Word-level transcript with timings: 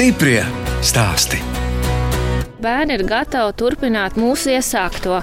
Stiprie 0.00 0.40
stāsti. 0.80 1.36
Bērni 2.64 2.94
ir 2.96 3.02
gatavi 3.04 3.52
turpināt 3.60 4.14
mūsu 4.16 4.48
iesākto, 4.54 5.18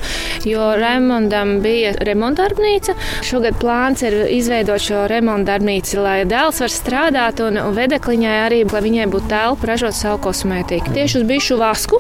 jo 0.46 0.68
Raimondam 0.78 1.56
bija 1.64 1.96
remontdarbnīca. 2.06 2.94
Šogad 3.26 3.58
plāns 3.58 4.06
ir 4.06 4.20
izveidot 4.36 4.86
šo 4.86 5.08
remontdarbnīcu, 5.10 5.98
lai 6.06 6.20
dēls 6.30 6.62
var 6.62 6.76
strādāt, 6.76 7.42
un, 7.42 7.58
vedekliņai 7.74 8.38
arī, 8.44 8.62
lai 8.70 8.86
viņai 8.86 9.10
būtu 9.18 9.34
telpa 9.34 9.72
ražot 9.72 9.98
savu 9.98 10.22
kosmētiku. 10.28 10.94
Tieši 10.94 11.24
uz 11.24 11.28
bišu 11.34 11.58
vasku, 11.58 11.98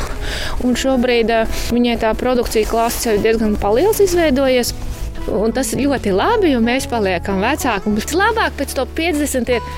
un 0.61 0.77
šobrīd 0.77 1.33
eh, 1.33 1.59
viņai 1.73 1.97
tā 2.05 2.13
produkcija 2.21 2.69
klāsts 2.69 3.09
jau 3.09 3.17
ir 3.17 3.25
diezgan 3.25 3.57
paliels 3.57 4.05
izveidojies. 4.05 4.75
Un 5.33 5.49
tas 5.49 5.73
ir 5.73 5.87
ļoti 5.87 6.13
labi, 6.13 6.53
jo 6.53 6.61
mēs 6.61 6.85
paliekam 6.93 7.41
vecāki. 7.41 7.89
Un 7.89 7.97
vislabāk 7.97 8.61
pēc 8.61 8.77
to 8.77 8.85
50 9.01 9.55
ir 9.57 9.71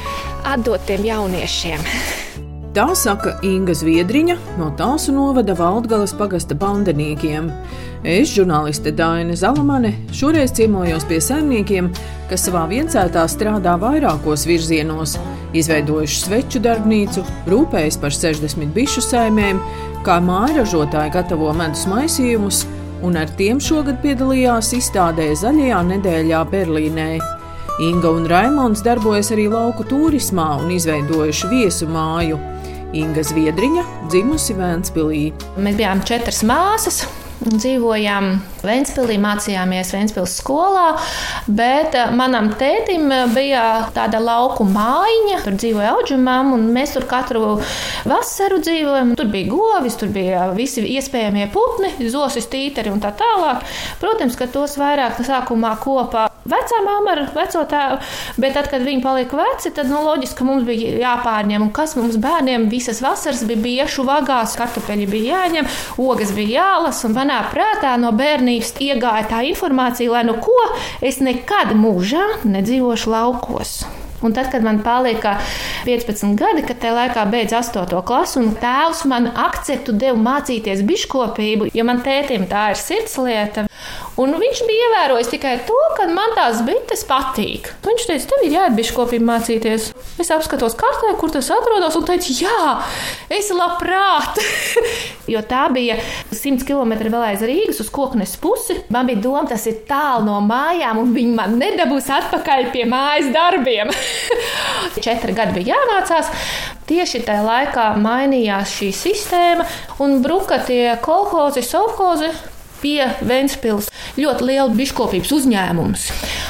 atdot 0.43 0.83
tiem 0.91 1.07
jauniešiem. 1.07 2.27
Tā 2.69 2.91
saka 2.93 3.31
Inga 3.41 3.73
Zviedriņa 3.73 4.35
no 4.59 4.67
Tāsu 4.77 5.09
novada 5.09 5.55
Valdgalas 5.57 6.11
pagasta 6.13 6.53
bandeniekiem. 6.53 7.47
Es, 8.05 8.29
žurnāliste 8.35 8.91
Dāna 8.93 9.33
Zalamane, 9.33 9.95
šoreiz 10.13 10.53
ciemojos 10.53 11.07
pie 11.09 11.17
saimniekiem, 11.17 11.87
kas 12.29 12.43
savā 12.45 12.67
viencētā 12.69 13.23
strādā 13.25 13.73
vairākos 13.81 14.45
virzienos, 14.45 15.15
izveidojuši 15.57 16.19
sveču 16.27 16.61
darbnīcu, 16.61 17.23
rūpējas 17.49 17.97
par 18.03 18.13
60 18.13 18.69
bišu 18.75 19.01
saimēm, 19.07 19.63
kā 20.05 20.19
mājražotāji 20.21 21.15
gatavo 21.17 21.49
medus 21.57 21.87
maisījumus, 21.89 22.61
un 23.01 23.17
ar 23.17 23.33
tiem 23.41 23.57
šogad 23.57 23.97
piedalījās 24.05 24.75
izstādē 24.77 25.31
Zaļajā 25.41 25.81
nedēļā 25.89 26.45
Berlīnē. 26.53 27.09
Inga 27.89 28.13
un 28.13 28.29
Raimons 28.29 28.85
darbojas 28.85 29.33
arī 29.33 29.49
lauku 29.49 29.89
turismā 29.89 30.51
un 30.61 30.77
izveidojuši 30.77 31.51
viesu 31.57 31.89
māju. 31.89 32.37
Inga 32.89 33.21
Zviedriņa 33.21 33.83
dzimusi 34.09 34.55
Vēnspilī. 34.57 35.23
Mēs 35.61 35.75
bijām 35.77 35.99
četras 36.09 36.41
māsas. 36.47 37.03
Dzīvojām 37.39 38.31
Vēnspīlī, 38.65 39.15
mācījāmies 39.23 39.93
Vēnspīlas 39.93 40.33
skolā, 40.41 40.87
bet 41.47 41.93
eh, 41.95 42.09
manam 42.11 42.49
tētim 42.59 43.05
bija 43.31 43.61
tāda 43.95 44.19
lauku 44.19 44.65
mājiņa. 44.67 45.37
Tur 45.45 45.59
dzīvoja 45.61 45.93
auģumam, 45.93 46.51
un 46.57 46.65
mēs 46.75 46.97
tur 46.97 47.05
katru 47.07 47.59
vasaru 48.09 48.57
dzīvojam. 48.65 49.13
Tur 49.21 49.29
bija 49.31 49.53
govis, 49.53 49.95
tur 50.01 50.11
bija 50.11 50.49
visi 50.57 50.83
iespējamie 50.97 51.45
putni, 51.53 51.93
zosis, 52.09 52.49
tīteri 52.51 52.91
un 52.91 52.99
tā 53.05 53.13
tālāk. 53.21 53.63
Protams, 54.01 54.35
ka 54.35 54.49
tos 54.51 54.75
vairāk 54.81 55.21
sākumā 55.29 55.77
kopā 55.85 56.28
vecā 56.49 56.81
mamma 56.85 57.15
ar 57.15 57.23
veco 57.35 57.63
tēvu, 57.69 57.99
bet 58.41 58.55
tad, 58.57 58.69
kad 58.71 58.85
viņi 58.85 59.03
palika 59.03 59.39
veci, 59.39 59.73
tad 59.75 59.91
nu, 59.91 60.01
loģiski, 60.07 60.47
mums 60.47 60.65
bija 60.67 60.95
jāpārņem. 61.03 61.67
Un 61.67 61.71
kas 61.75 61.95
mums 61.99 62.17
bērniem 62.21 62.69
visas 62.71 63.03
vasaras 63.05 63.45
bija 63.49 63.63
biešu 63.65 64.05
vagās, 64.07 64.57
kartupeļi 64.59 65.07
bija 65.11 65.43
jāņem, 65.43 65.69
ogas 66.01 66.33
bija 66.35 66.63
jālas, 66.63 67.03
un 67.07 67.15
manā 67.17 67.41
prātā 67.53 67.95
no 68.01 68.11
bērnības 68.15 68.75
iegāja 68.83 69.29
tā 69.31 69.45
informācija, 69.51 70.11
lai 70.13 70.25
nu 70.27 70.37
ko 70.43 70.59
es 71.05 71.21
nekad 71.23 71.75
mūžā 71.77 72.25
nedzīvošu 72.47 73.15
laukos. 73.15 73.79
Un 74.21 74.33
tad, 74.33 74.51
kad 74.51 74.63
man 74.63 74.81
palika 74.83 75.37
15 75.85 76.35
gadi, 76.35 76.65
kad 76.67 76.81
tajā 76.81 76.95
laikā 76.95 77.23
beidz 77.31 77.55
8. 77.55 78.01
klasu, 78.03 78.41
un 78.41 78.51
tēvs 78.59 79.05
man 79.07 79.29
akceptu 79.31 79.95
deva 79.95 80.19
mācīties 80.19 80.83
biškopību, 80.87 81.69
jo 81.73 81.85
man 81.87 82.03
tētim 82.03 82.43
tā 82.51 82.69
ir 82.73 82.81
sirdslieta. 82.81 83.69
Un 84.19 84.33
viņš 84.35 84.61
bija 84.67 84.87
ievērojis 84.89 85.29
tikai 85.31 85.53
to, 85.63 85.77
ka 85.95 86.09
man 86.11 86.33
tās 86.35 86.59
bites 86.67 87.05
patīk. 87.07 87.69
Viņš 87.85 88.07
teica, 88.09 88.25
tev 88.27 88.41
ir 88.43 88.55
jāiet 88.57 88.75
biškopību 88.75 89.27
mācīties. 89.29 89.85
Es 90.19 90.31
apskatos 90.35 90.75
kartē, 90.79 91.13
kur 91.21 91.31
tas 91.31 91.47
atrodas, 91.55 91.95
un 91.95 92.03
teicu, 92.07 92.35
jā, 92.41 92.73
es 93.31 93.47
labprāt. 93.55 94.41
jo 95.33 95.43
tā 95.47 95.61
bija 95.71 95.95
100 96.33 96.67
km 96.67 96.97
vēl 97.05 97.29
aiz 97.29 97.45
Rīgas 97.47 97.79
uz 97.85 97.93
koknes 97.95 98.35
pusi. 98.43 98.81
Man 98.91 99.07
bija 99.07 99.23
doma, 99.23 99.45
tas 99.47 99.63
ir 99.71 99.79
tālu 99.87 100.27
no 100.27 100.41
mājām, 100.43 100.99
un 100.99 101.15
viņi 101.15 101.33
man 101.39 101.55
nedabūs 101.61 102.11
atpakaļ 102.19 102.69
pie 102.75 102.83
mājas 102.91 103.31
darbiem. 103.31 103.95
Četri 105.05 105.37
gadi 105.37 105.61
bija 105.61 105.77
jāmācās. 105.77 106.35
Tieši 106.91 107.23
tajā 107.23 107.47
laikā 107.47 107.89
mainījās 108.03 108.75
šī 108.81 108.91
sistēma, 108.99 109.67
un 110.03 110.19
bruka 110.25 110.59
tie 110.67 110.97
kolhozi, 111.05 111.63
sovhozi 111.63 112.33
pie 112.81 113.09
Vēncpils 113.25 113.89
ļoti 114.19 114.47
liela 114.49 114.69
biškopības 114.75 115.31
uzņēmums. 115.35 116.07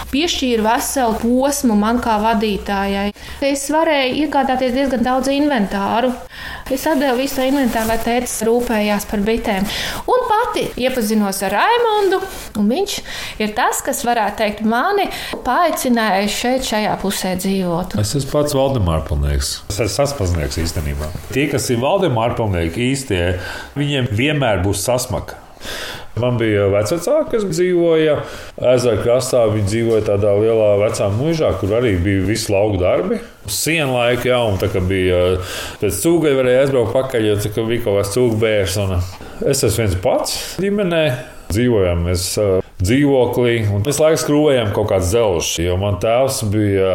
Piešķīra 0.10 0.66
veselu 0.66 1.18
posmu 1.22 1.76
man 1.78 2.00
kā 2.04 2.18
vadītājai. 2.24 3.10
Es 3.46 3.68
varēju 3.74 4.24
iegādāties 4.24 4.74
diezgan 4.76 5.06
daudz 5.06 5.30
inventāru. 5.34 6.12
Es 6.74 6.86
atdevu 6.90 7.20
visu 7.24 7.44
inventāru, 7.46 7.90
lai 7.92 7.98
tēvs 8.02 8.36
rūpējās 8.48 9.08
par 9.10 9.24
bitēm. 9.26 9.68
Un 10.10 10.26
pati 10.30 10.66
iepazinos 10.82 11.42
ar 11.48 11.56
Raimondu, 11.58 12.22
un 12.62 12.70
viņš 12.70 12.96
ir 13.42 13.54
tas, 13.58 13.82
kas 13.86 14.04
varētu 14.08 14.42
teikt 14.44 14.64
mani 14.70 15.10
paaicināja 15.46 16.30
šeit, 16.32 16.66
šajā 16.70 16.96
pusē 17.02 17.36
dzīvot. 17.42 17.98
Es 18.02 18.16
esmu 18.18 18.34
pats 18.38 18.58
Valdemāra 18.58 19.06
pilnieks. 19.08 19.60
Es 19.70 19.82
esmu 19.82 19.96
saspaznieks 19.98 20.62
īstenībā. 20.62 21.12
Tie, 21.34 21.48
kas 21.52 21.70
ir 21.74 21.82
Valdemāra 21.84 22.38
pilnieki 22.38 22.90
īstie, 22.92 23.24
viņiem 23.78 24.10
vienmēr 24.16 24.64
būs 24.66 24.86
sasmaka. 24.86 25.42
Man 26.20 26.38
bija 26.40 26.68
vecāki, 26.74 27.30
kas 27.32 27.46
dzīvoja 27.48 28.20
ezera 28.74 29.02
krastā. 29.04 29.46
Viņi 29.54 29.72
dzīvoja 29.72 30.06
tādā 30.12 30.36
lielā 30.40 30.72
vecā 30.84 31.10
mūžā, 31.16 31.54
kur 31.62 31.76
arī 31.80 31.96
bija 32.04 32.28
visi 32.28 32.54
lauku 32.54 32.80
darbi. 32.82 33.20
Sienu 33.50 33.96
laikā, 33.96 34.30
jā, 34.30 34.40
un 34.46 34.60
tā 34.62 34.70
kā 34.72 34.84
bija 34.86 35.40
pēc 35.82 36.02
cūga, 36.04 36.36
varēja 36.38 36.66
aizbraukt 36.68 36.96
pakaļ, 36.96 37.30
jo 37.32 37.38
tā 37.42 37.66
bija 37.66 37.86
kaut 37.88 38.02
kāds 38.02 38.16
cūga 38.18 38.42
bērns. 38.46 39.14
Es 39.50 39.64
esmu 39.66 39.86
viens 39.86 40.02
pats 40.04 40.40
ģimenē. 40.62 41.04
Dzīvojam 41.50 42.04
mēs 42.06 42.36
dzīvoklī, 42.80 43.56
un 43.74 43.84
visu 43.84 44.04
laiku 44.04 44.22
skrūvējām 44.24 44.72
kaut 44.76 44.90
kādas 44.92 45.12
zelžas. 45.12 45.52
Jo 45.64 45.76
man 45.82 46.00
tēvs 46.02 46.40
bija 46.54 46.94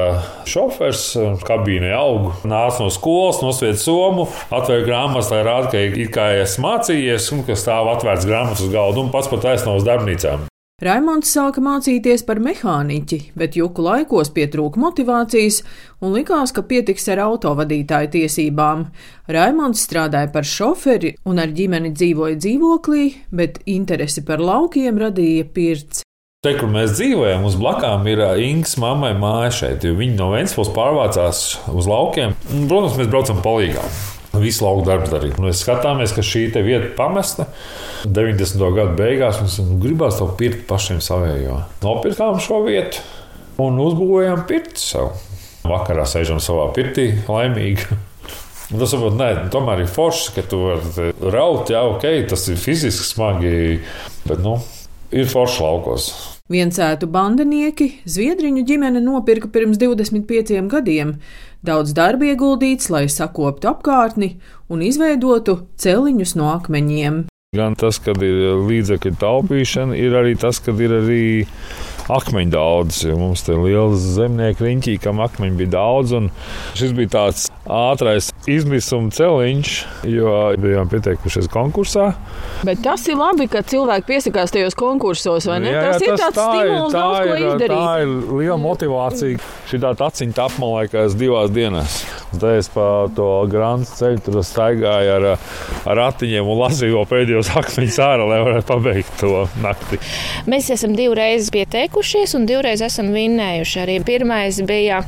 šofers, 0.49 1.05
kabīnē 1.45 1.93
augu. 1.97 2.33
Nāca 2.49 2.87
no 2.87 2.91
skolas, 2.95 3.43
nosvieda 3.45 3.81
somu, 3.81 4.28
atvēra 4.49 4.87
grāmatas, 4.89 5.31
lai 5.34 5.44
rādītu, 5.44 5.77
ka 5.77 6.03
it 6.06 6.17
kā 6.17 6.31
esmu 6.41 6.69
mācījies, 6.69 7.31
un 7.37 7.44
ka 7.47 7.59
stāv 7.59 7.93
atvērts 7.97 8.28
grāmatas 8.28 8.65
uz 8.65 8.73
galda, 8.73 9.05
un 9.05 9.12
pats 9.15 9.31
pat 9.33 9.44
taisno 9.44 9.77
uz 9.77 9.87
darbnīcām. 9.87 10.49
Raimonds 10.84 11.31
sāka 11.33 11.62
mācīties 11.65 12.27
par 12.28 12.43
mehāniķi, 12.45 13.19
bet 13.41 13.55
juku 13.56 13.81
laikos 13.87 14.28
pietrūka 14.37 14.77
motivācijas 14.83 15.62
un 16.05 16.12
likās, 16.12 16.53
ka 16.53 16.61
pietiks 16.69 17.06
ar 17.15 17.22
autovadītāju 17.25 18.11
tiesībām. 18.12 18.83
Raimonds 19.33 19.81
strādāja 19.87 20.28
par 20.34 20.44
šoferi 20.44 21.15
un 21.25 21.41
ar 21.41 21.55
ģimeni 21.56 21.94
dzīvoja 21.97 22.37
dzīvoklī, 22.37 23.05
bet 23.33 23.62
interesi 23.65 24.27
par 24.28 24.44
laukiem 24.44 25.00
radīja 25.00 25.47
pirts. 25.56 26.03
Te, 26.44 26.53
kur 26.59 26.69
mēs 26.69 26.99
dzīvojam, 26.99 27.47
uz 27.49 27.56
blakām 27.56 28.05
ir 28.12 28.21
Ingas 28.44 28.77
mammai 28.77 29.15
māja 29.17 29.55
šeit, 29.62 29.87
jo 29.89 29.97
viņi 29.97 30.19
no 30.19 30.28
Vēncpils 30.34 30.75
pārvācās 30.77 31.47
uz 31.73 31.89
laukiem. 31.89 32.37
Un, 32.53 32.69
protams, 32.69 33.00
mēs 33.00 33.09
braucam 33.09 33.41
palīgā. 33.47 33.87
Visu 34.41 34.65
lauku 34.65 34.84
darbs 34.89 35.12
darīt. 35.12 35.39
Mēs 35.43 35.62
skatāmies, 35.65 36.15
ka 36.15 36.25
šī 36.25 36.49
vieta 36.65 36.91
pamesta. 36.99 37.47
90. 38.05 38.65
gada 38.77 38.95
beigās 38.99 39.41
mums 39.41 39.59
gribās 39.83 40.19
to 40.21 40.28
pirkt 40.39 40.67
pašiem 40.69 41.00
savējo. 41.05 41.61
Nopirkām 41.84 42.41
šo 42.43 42.62
vietu 42.67 43.03
un 43.62 43.78
uzbūvējām 43.83 44.44
pirti 44.49 44.82
sev. 44.82 45.14
Vakarā 45.64 46.05
sēžam 46.09 46.43
savā 46.44 46.69
pirtī, 46.76 47.11
laimīgi. 47.29 47.87
Un 48.73 48.81
tas 48.81 48.93
varbūt 48.97 49.17
ne, 49.20 49.31
tomēr 49.53 49.85
ir 49.85 49.91
forši, 49.93 50.31
ka 50.37 50.44
tu 50.49 50.61
vari 50.64 51.11
raut, 51.32 51.70
jā, 51.73 51.85
ok, 51.94 52.06
tas 52.31 52.47
ir 52.50 52.61
fiziski 52.61 53.06
smagi, 53.06 53.56
bet 54.25 54.41
nu, 54.44 54.56
ir 55.14 55.29
forši 55.31 55.62
laukos. 55.62 56.09
Viencētu 56.52 57.06
bandinieki 57.08 57.87
Zviedriņu 58.05 58.67
ģimene 58.69 59.00
nopirka 59.00 59.49
pirms 59.49 59.79
25 59.81 60.58
gadiem. 60.69 61.14
Daudz 61.64 61.94
darba 61.96 62.26
ieguldīts, 62.29 62.91
lai 62.93 63.06
sakoptu 63.08 63.70
apkārtni 63.70 64.35
un 64.69 64.82
izveidotu 64.85 65.55
celiņus 65.81 66.35
no 66.37 66.50
akmeņiem. 66.52 67.23
Gan 67.56 67.79
tas, 67.81 67.96
kad 67.96 68.20
ir 68.20 68.61
līdzekļu 68.61 69.14
taupīšana, 69.25 69.96
ir 69.96 70.19
arī 70.20 70.37
tas, 70.37 70.61
kad 70.61 70.85
ir 70.85 70.93
arī 70.99 71.25
akmeņu 72.12 72.52
daudz. 72.52 73.00
Mums 73.17 73.49
te 73.49 73.56
ir 73.56 73.64
liels 73.64 74.05
zemnieku 74.19 74.69
riņķī, 74.69 74.99
kam 75.00 75.25
akmeņu 75.25 75.62
bija 75.62 75.79
daudz. 75.79 76.12
Šis 76.76 76.93
bija 76.93 77.14
tāds 77.17 77.49
ātrais 77.64 78.34
izmisuma 78.50 79.12
celiņš, 79.14 79.75
jo 80.11 80.32
bijām 80.61 80.88
pieteikušies 80.93 81.49
konkursā. 81.52 82.11
Bet 82.67 82.82
tas 82.85 83.06
ir 83.08 83.19
labi, 83.19 83.46
ka 83.50 83.64
cilvēki 83.67 84.08
piesakās 84.08 84.52
tajos 84.55 84.76
konkursos, 84.79 85.49
vai 85.49 85.61
ne? 85.64 85.73
Jā, 85.73 85.85
tas 85.88 86.05
jā, 86.05 86.11
ir 86.11 86.20
tāds 86.20 86.38
tā 86.38 86.49
stimuls, 86.50 86.93
tā 86.94 87.00
daudz 87.00 87.29
ko 87.29 87.38
izdarīt. 87.41 87.75
tā 87.75 87.94
ir 88.05 88.35
liela 88.41 88.58
motivācija. 88.61 89.52
Šī 89.70 89.81
tā 89.82 89.94
taciņa 90.00 90.44
apmalēkās 90.44 91.17
divās 91.19 91.52
dienās. 91.55 92.02
Tad 92.35 92.58
es 92.58 92.69
pa 92.73 92.87
to 93.14 93.29
grāmatu 93.50 93.96
ceļu 93.99 94.23
tur 94.26 94.41
staigāju 94.44 95.14
ar, 95.14 95.26
ar 95.87 95.99
ratiņiem 96.00 96.50
un 96.50 96.61
lasīju 96.64 97.05
pēdējos 97.11 97.52
akmeņus 97.61 98.00
ārā, 98.05 98.29
lai 98.29 98.40
varētu 98.44 98.69
pabeigt 98.69 99.17
to 99.23 99.44
nakti. 99.62 100.00
Mēs 100.50 100.70
esam 100.75 100.97
divreiz 100.99 101.50
pieteikušies 101.55 102.37
un 102.38 102.49
divreiz 102.50 102.82
esam 102.85 103.12
vinnējuši. 103.14 103.81
Arī 103.85 103.99
pirmais 104.06 104.61
bija 104.67 105.02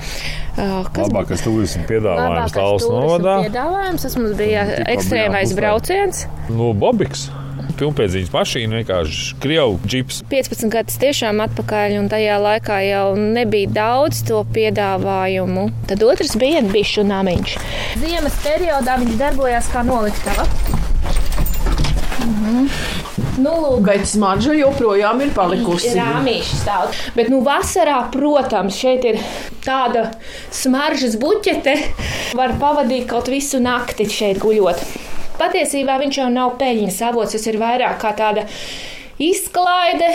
kas 0.57 1.07
Labākais 1.07 1.43
turismu 1.45 1.85
piedāvājums 1.89 2.55
Tāls 2.57 2.87
novadā. 2.89 3.41
Piedāvājums, 3.47 4.07
tas 4.07 4.17
mums 4.19 4.37
bija 4.39 4.65
ekstrēmais 4.89 5.53
brauciens. 5.57 6.25
Nu, 6.53 6.73
Bobiks. 6.77 7.29
Pilnpēdzīņas 7.77 8.31
mašīna, 8.33 8.79
vienkārši 8.81 9.37
krievu 9.43 9.77
džips. 9.85 10.23
15 10.31 10.71
gadus 10.73 10.97
tiešām 11.03 11.43
atpakaļ, 11.45 11.99
un 12.01 12.09
tajā 12.09 12.39
laikā 12.41 12.79
jau 12.87 13.09
nebija 13.21 13.69
daudz 13.75 14.23
to 14.29 14.41
piedāvājumu. 14.55 15.67
Tad 15.91 16.05
otrs 16.07 16.39
bija 16.41 16.63
bišu 16.71 17.05
namiņš. 17.05 17.57
Ziemas 18.01 18.41
periodā 18.47 18.97
viņš 19.03 19.21
darbojās 19.21 19.69
kā 19.75 19.85
noliktava. 19.85 20.49
Mhm. 22.27 22.71
Nu, 23.37 23.77
Bet 23.85 24.07
smarža 24.09 24.55
joprojām 24.57 25.21
ir 25.25 25.33
palikusi. 25.37 25.93
Rāmīši 25.97 26.61
stāv. 26.63 26.95
Bet, 27.17 27.29
nu, 27.33 27.43
vasarā, 27.45 27.99
protams, 28.13 28.79
šeit 28.81 29.05
ir 29.09 29.21
tāda 29.67 30.09
smaržas 30.55 31.19
buķete. 31.21 31.77
Var 32.39 32.57
pavadīt 32.61 33.07
kaut 33.11 33.29
visu 33.33 33.61
nakti 33.63 34.09
šeit 34.11 34.41
guļot. 34.43 34.81
Patiesībā 35.37 35.99
viņš 36.01 36.23
jau 36.23 36.31
nav 36.33 36.57
peļņas 36.61 37.03
avots, 37.11 37.37
tas 37.37 37.45
ir 37.51 37.61
vairāk 37.61 38.01
kā 38.01 38.15
tāda 38.17 38.47
izklaide. 39.21 40.15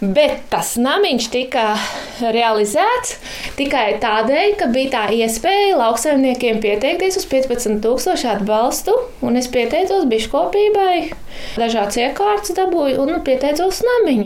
Bet 0.00 0.46
tas 0.48 0.78
namiņš 0.80 1.26
tika 1.28 1.64
realizēts 2.32 3.18
tikai 3.58 3.98
tādēļ, 4.00 4.54
ka 4.56 4.68
bija 4.72 4.92
tā 4.94 5.02
iespēja 5.12 5.74
lauksaimniekiem 5.76 6.60
pieteikties 6.62 7.18
uz 7.20 7.26
15,000 7.28 8.30
atbalstu. 8.32 8.94
Un 9.20 9.36
es 9.36 9.50
pieteicos 9.52 10.06
biškopībai, 10.08 11.10
dažādas 11.60 11.98
iekārtas 12.00 12.56
dabūju 12.56 13.02
un 13.02 13.12
nu, 13.12 13.18
pieteicos 13.26 13.82
namiņu. 13.84 14.24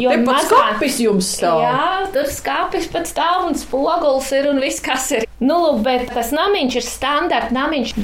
Jo 0.00 0.14
te 0.14 0.24
pat 0.24 0.48
skapis 0.48 0.96
jums 1.04 1.28
stāv. 1.36 1.66
Jā, 1.66 1.84
tur 2.16 2.32
skāpis 2.32 2.88
pat 2.92 3.12
stāv 3.12 3.50
un 3.50 3.60
spogulis 3.60 4.32
ir 4.38 4.48
un 4.54 4.64
viss, 4.64 4.80
kas 4.84 5.10
ir. 5.18 5.28
Nu, 5.40 5.60
lūk, 5.66 5.84
bet 5.84 6.08
tas 6.16 6.32
namiņš 6.36 6.80
ir 6.80 6.88
standarta 6.88 7.56
namiņš 7.56 7.94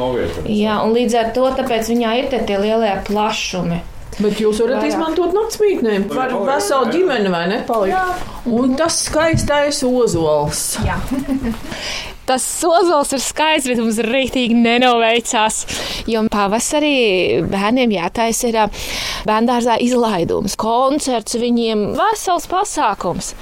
novieta. 0.00 0.48
Jā, 0.56 0.80
un 0.84 0.96
līdz 0.96 1.20
ar 1.20 1.30
to 1.36 1.52
tāpēc 1.60 1.92
viņā 1.92 2.16
ir 2.22 2.32
te 2.32 2.40
tie 2.48 2.56
lielie 2.64 2.96
plašumi. 3.04 3.84
Bet 4.18 4.40
jūs 4.42 4.58
varat 4.64 4.80
Vairāk. 4.80 4.90
izmantot 4.90 5.34
naktsmītnēm. 5.36 6.08
Var 6.10 6.34
veselu 6.48 6.92
ģimeni 6.94 7.30
vai 7.30 7.44
ne 7.52 7.62
palikt. 7.68 8.28
Un 8.50 8.74
tas 8.78 8.98
skaistais 9.06 9.82
ozols. 9.86 10.62
Jā. 10.86 10.98
Tas 12.28 12.44
sozols 12.44 13.14
ir 13.16 13.22
skaists, 13.24 13.70
bet 13.70 13.78
mums 13.80 13.98
rītīgi 14.04 14.52
nenoveicās. 14.52 15.62
Jo 16.12 16.26
pavasarī 16.28 16.90
bērniem 17.48 17.94
jātaisa 17.94 18.50
ir 18.50 18.58
ā, 18.60 18.66
bērngārzā 19.24 19.78
izlaidums, 19.80 20.58
koncerts, 20.60 21.38
viņiem 21.40 21.86
vesels 21.96 22.44
pasākums. 22.50 23.32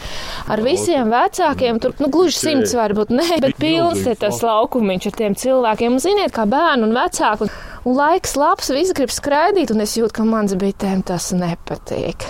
Ar 0.46 0.62
visiem 0.62 1.10
vecākiem 1.10 1.82
tur 1.82 1.98
nu, 1.98 2.12
gluži 2.14 2.38
simts 2.38 2.76
varbūt 2.78 3.10
ne, 3.10 3.26
bet 3.42 3.58
pilns 3.58 4.06
ir 4.06 4.20
tas 4.22 4.38
laukumiņš 4.46 5.10
ar 5.10 5.18
tiem 5.18 5.34
cilvēkiem. 5.42 5.98
Un 5.98 6.06
ziniet, 6.06 6.30
kā 6.36 6.46
bērni 6.46 6.86
un 6.86 6.94
vecāki. 6.94 7.50
Laiks 7.86 8.32
labs, 8.34 8.66
visi 8.74 8.96
grib 8.98 9.12
skraidīt, 9.14 9.70
un 9.70 9.84
es 9.84 9.92
jūtu, 9.94 10.10
ka 10.18 10.24
mans 10.26 10.56
bitēm 10.58 11.04
tas 11.06 11.30
nepatīk. 11.36 12.26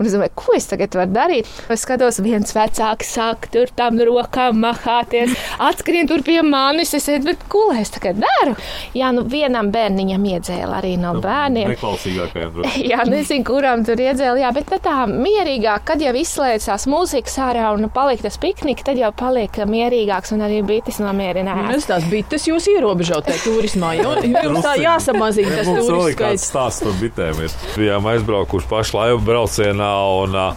Un 0.00 0.06
es 0.08 0.14
domāju, 0.14 0.32
ko 0.38 0.54
es 0.56 0.66
tagad 0.70 0.94
varu 0.96 1.12
darīt? 1.12 1.48
Es 1.70 1.82
skatos, 1.84 2.18
viens 2.24 2.54
vecāks 2.56 3.10
sāk 3.18 3.48
tur 3.52 3.70
tam 3.76 3.98
rokām 4.00 4.62
mahāties, 4.62 5.34
atskrien 5.62 6.08
tur 6.08 6.22
pie 6.26 6.40
manis. 6.42 6.94
Es 6.96 7.08
teicu, 7.08 7.26
bet 7.28 7.44
ko 7.52 7.66
lai 7.70 7.82
es 7.82 7.92
tagad 7.94 8.18
daru? 8.22 8.54
Jā, 8.96 9.10
nu 9.14 9.26
vienam 9.28 9.68
bērniņam 9.74 10.24
iedzēla 10.32 10.80
arī 10.80 10.94
no 11.00 11.12
bērniem. 11.20 11.74
Neklausīgākajiem. 11.74 12.54
droši. 12.56 12.84
Jā, 12.92 13.04
nezinu, 13.08 13.44
kurām 13.46 13.84
tur 13.86 14.00
iedzēla, 14.00 14.40
jā, 14.40 14.52
bet 14.56 14.70
tad 14.72 14.84
tā 14.86 14.96
mierīgāk, 15.10 15.84
kad 15.92 16.02
jau 16.02 16.14
izslēdzās 16.16 16.88
mūzikas 16.90 17.36
ārā 17.44 17.68
un 17.76 17.90
palika 17.92 18.26
tas 18.28 18.38
pikniks, 18.40 18.86
tad 18.88 18.98
jau 19.00 19.10
paliek 19.16 19.60
mierīgāks 19.68 20.32
un 20.34 20.46
arī 20.48 20.62
bites 20.66 21.00
nomierinājās. 21.02 21.74
Es 21.76 21.88
tās 21.90 22.08
bites 22.10 22.48
jūs 22.48 22.70
ierobežot 22.72 23.28
tajā 23.28 23.44
turismā, 23.44 23.92
jo 24.00 24.16
jums 24.24 24.64
tā 24.64 24.74
jāsamazina 24.88 25.52
tas 25.54 25.68
Mums 25.68 25.78
vēl 25.78 25.88
turistu 25.88 26.10
ir 26.10 26.18
kāds 26.18 26.42
skaits. 26.42 26.48
stāsts 26.52 26.84
par 26.86 26.96
bitēm. 27.02 27.42
Ir. 27.44 27.56
Bijām 27.78 28.08
aizbraukuši 28.12 28.70
pašu 28.70 28.98
laivu 28.98 29.20
braucienā 29.28 29.90
un, 30.22 30.38
ā, 30.38 30.48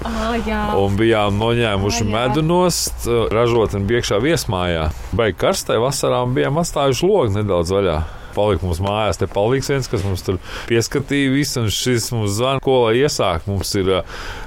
jā. 0.47 0.61
un 0.79 0.97
bijām 0.99 1.37
noņēmuši 1.41 2.05
jā. 2.05 2.09
medu 2.15 2.45
nost, 2.45 3.05
ražotni 3.33 3.83
bija 3.89 4.01
iekšā 4.01 4.21
viesmājā. 4.23 4.89
Baigi 5.17 5.37
karstai 5.43 5.79
vasarā 5.81 6.23
un 6.25 6.35
bijām 6.37 6.59
atstājuši 6.61 7.07
logu 7.07 7.37
nedaudz 7.39 7.75
vaļā. 7.75 7.99
Palika 8.31 8.63
mums 8.63 8.79
mājās, 8.79 9.17
te 9.19 9.27
palīgs 9.27 9.67
viens, 9.67 9.89
kas 9.91 10.05
mums 10.07 10.21
tur 10.23 10.37
pieskatīja 10.69 11.33
visu, 11.33 11.65
un 11.65 11.73
šis 11.75 12.05
mums 12.15 12.37
zvana, 12.37 12.61
ko 12.63 12.77
lai 12.85 12.93
iesāk. 13.01 13.43
Mums 13.49 13.73
ir 13.75 13.91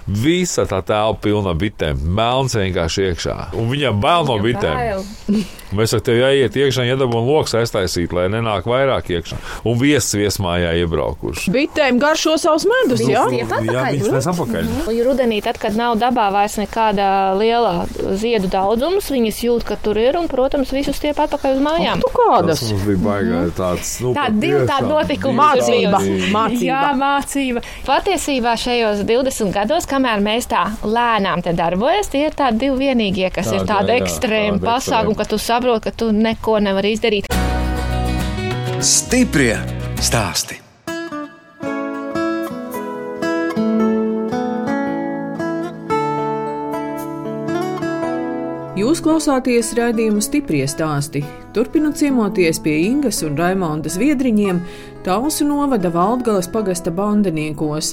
visa 0.08 0.64
tā 0.70 0.80
telpa 0.80 1.20
pilna 1.26 1.52
bitēm, 1.58 2.00
melns 2.16 2.56
vienkārši 2.56 3.10
iekšā. 3.10 3.36
Un 3.60 3.68
viņam 3.72 4.00
bail 4.00 4.24
no 4.30 4.38
bitēm. 4.40 5.44
Mēs 5.74 5.94
sakām, 5.94 6.04
tev 6.08 6.20
jāiet 6.20 6.58
iekšā, 6.60 6.86
iedabūjām 6.92 7.28
lokus 7.28 7.56
aiztaisīt, 7.58 8.14
lai 8.16 8.26
nenāk 8.32 8.68
vairāk 8.70 9.10
iekšā. 9.14 9.38
Un 9.68 9.78
viesis 9.80 10.16
viesmājā 10.18 10.74
iebraukuši. 10.82 11.52
Bitēm 11.54 11.98
garšo 12.02 12.36
savus 12.40 12.66
medus, 12.70 13.02
jā? 13.04 13.24
Jā, 13.34 13.46
viņas 13.48 14.10
nes 14.14 14.28
apakaļ. 14.34 14.70
Un 14.90 15.00
Rudenī, 15.04 15.40
tad, 15.44 15.58
kad 15.60 15.76
nav 15.78 15.98
dabā 16.00 16.30
vairs 16.34 16.56
nekāda 16.60 17.08
liela 17.38 17.84
ziedu 18.20 18.48
daudzums, 18.52 19.10
viņas 19.12 19.40
jūt, 19.44 19.66
ka 19.68 19.76
tur 19.80 19.98
ir 20.00 20.18
un, 20.18 20.28
protams, 20.30 20.72
visus 20.74 21.00
tie 21.02 21.12
atpakaļ 21.12 21.58
uz 21.58 21.62
mājām. 21.64 22.02
Tu 22.04 22.10
kādas? 22.14 22.62
Tas 22.62 22.72
mums 22.72 22.86
bija 22.88 23.02
baigājis 23.04 23.56
tāds 23.58 23.92
nu, 24.04 24.12
Tā 24.16 24.28
divi 24.32 24.62
tādi 24.68 24.90
notikumi 24.90 25.38
Mācība. 25.40 26.00
Mācība. 26.34 26.64
Jā, 26.64 26.82
mācība. 26.98 27.62
Patiesībā 27.86 28.54
šajos 28.60 29.02
20 29.08 29.52
gados, 29.54 29.88
kamēr 29.90 30.22
mēs 30.24 30.48
tā 30.50 30.64
lēnām 30.84 31.42
te 31.44 31.54
darbojamies, 31.56 32.10
tie 32.12 32.26
ir 32.28 32.38
tādi 32.38 32.64
divi 32.64 32.88
vienīgie, 32.88 33.28
kas 33.34 33.50
Tā, 33.50 33.58
ir 33.58 33.68
tādi 33.68 33.94
jā, 33.94 34.00
ekstrēmi 34.04 34.62
pasākumi, 34.62 35.18
ka 35.18 35.26
tu 35.28 35.38
saproti, 35.40 35.63
ka 35.80 35.90
tu 35.90 36.10
neko 36.12 36.58
nevari 36.60 36.92
izdarīt. 36.96 37.30
Stiprie 38.84 39.56
stāsti. 40.00 40.63
Jūs 48.74 48.98
klausāties 48.98 49.68
raidījumu 49.78 50.18
stipri 50.18 50.64
stāstī. 50.66 51.20
Turpinot 51.54 51.94
ciemoties 51.94 52.58
pie 52.58 52.72
Ingas 52.88 53.20
un 53.22 53.36
Raimonda 53.38 53.86
Zviedriņiem, 53.86 54.58
Tausu 55.06 55.46
novada 55.46 55.92
Valdgales 55.94 56.48
pagasta 56.50 56.90
bandiniekos. 56.90 57.92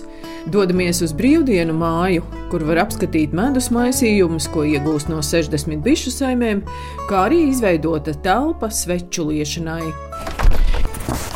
Dodamies 0.50 1.04
uz 1.06 1.14
brīvdienu 1.14 1.78
māju, 1.78 2.26
kur 2.50 2.66
var 2.66 2.82
apskatīt 2.88 3.38
medus 3.38 3.70
maisījumus, 3.70 4.50
ko 4.50 4.66
iegūst 4.66 5.14
no 5.14 5.22
60 5.22 5.86
bišu 5.86 6.18
saimēm, 6.18 6.66
kā 7.06 7.28
arī 7.28 7.44
izveidota 7.52 8.18
telpa 8.26 8.74
sveču 8.74 9.30
liešanai. 9.30 9.86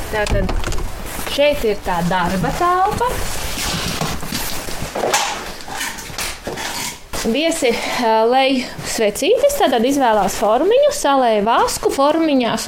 Tātad 0.09 0.57
šeit 1.37 1.69
ir 1.69 1.77
tā 1.85 2.01
darba 2.09 2.49
telpa. 2.57 3.13
Viesi 7.25 7.71
lej 8.29 8.59
svecītes, 8.85 9.55
tad 9.57 9.85
izvēlās 9.85 10.35
formiņu, 10.37 10.91
salēja 10.93 11.41
vasku 11.45 11.89
formiņās 11.93 12.67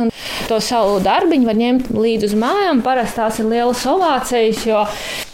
to 0.49 0.57
savu 0.63 0.97
darbiņu 1.05 1.45
var 1.49 1.57
ņemt 1.59 1.91
līdzi 1.93 2.31
uz 2.31 2.35
mājām. 2.41 2.81
Parasti 2.85 3.19
tās 3.19 3.37
ir 3.41 3.49
lielas 3.51 3.83
ovācijas, 3.89 4.63
jo 4.65 4.81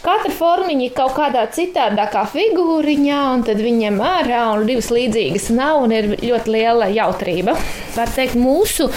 katra 0.04 0.32
formiņa 0.34 0.86
ir 0.86 0.94
kaut 0.96 1.14
kādā 1.16 1.44
citādākā 1.54 2.24
figūriņā, 2.32 3.20
un 3.34 3.44
tad 3.46 3.62
viņiem 3.64 4.00
ārā 4.04 4.42
un 4.54 4.66
divas 4.68 4.90
līdzīgas 4.92 5.50
nav 5.56 5.84
un 5.84 5.94
ir 5.96 6.10
ļoti 6.20 6.54
liela 6.54 6.90
jautrība. 6.92 7.56
Var 7.94 8.12
teikt, 8.14 8.36
mūsu 8.38 8.88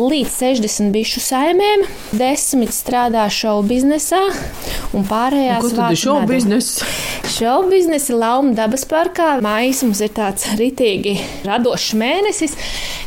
līdz 0.00 0.36
60 0.40 0.92
bišu 0.94 1.22
saimēm, 1.24 1.84
10 2.18 2.74
strādā 2.74 3.26
šovu 3.32 3.66
biznesā 3.70 4.20
un 4.96 5.06
pārējās 5.08 5.70
tad 5.72 5.94
ir 5.94 6.00
šovu 6.02 6.28
biznesa? 6.30 6.88
Šovu 7.30 7.70
biznesa 7.70 8.16
Lauma 8.18 8.54
dabas 8.58 8.84
parkā. 8.90 9.36
Mājas 9.44 9.84
mums 9.86 10.02
ir 10.04 10.12
tāds 10.16 10.48
ritīgi 10.58 11.16
radošs 11.46 11.92
mēnesis, 12.00 12.56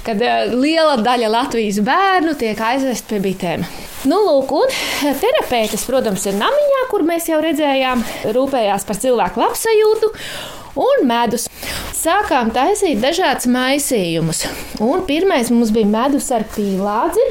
kad 0.08 0.22
eh, 0.24 0.54
liela 0.54 0.96
daļa 1.04 1.34
Latvijas 1.34 1.82
bērnu 1.86 2.38
tiek 2.40 2.70
aizvest 2.72 3.10
pie 3.12 3.20
bitēm. 3.24 3.68
Nu, 4.04 4.18
lūk, 4.20 4.50
un 4.52 5.14
terapeitis, 5.22 5.86
protams, 5.88 6.26
ir 6.28 6.36
namiņā, 6.36 6.82
kur 6.92 7.06
mēs 7.08 7.30
jau 7.30 7.38
redzējām, 7.44 8.02
rūpējās 8.36 8.84
par 8.90 9.00
cilvēku 9.00 9.40
labsajūtu. 9.40 10.10
Un 10.84 11.06
medus. 11.08 11.46
Sākām 11.96 12.50
taisīt 12.52 13.00
dažādus 13.00 13.48
maisījumus. 13.54 14.44
Un 14.84 15.06
pirmais 15.08 15.52
mums 15.54 15.72
bija 15.72 15.88
medus 15.88 16.28
ar 16.36 16.44
pīlādzi. 16.56 17.24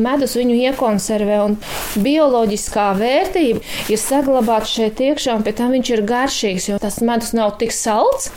Medus 0.00 0.32
viņu 0.38 0.56
iekonservē, 0.70 1.36
un 1.44 1.58
bioloģiskā 2.02 2.86
vērtība 2.98 3.60
ir 3.92 4.00
saglabāta 4.00 4.70
šeit 4.70 5.02
iekšā, 5.04 5.36
un 5.36 5.44
pēc 5.46 5.60
tam 5.60 5.76
viņš 5.76 5.92
ir 5.92 6.02
garšīgs, 6.08 6.70
jo 6.72 6.80
tas 6.82 6.98
medus 7.04 7.34
nav 7.36 7.52
tik 7.60 7.74
salds. 7.74 8.32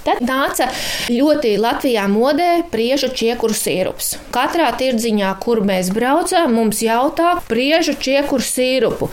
Tad 0.00 0.22
nāca 0.24 0.70
ļoti 1.12 1.54
Latvijā 1.60 2.06
modē 2.08 2.62
priežu 2.72 3.10
čiekuru 3.12 3.52
sīrups. 3.56 4.14
Katrā 4.32 4.70
tirdziņā, 4.80 5.34
kur 5.42 5.60
mēs 5.66 5.90
braucām, 5.92 6.54
mums 6.56 6.80
jautā 6.84 7.34
priežu 7.50 7.92
čiekuru 8.00 8.44
sīrupu. 8.44 9.10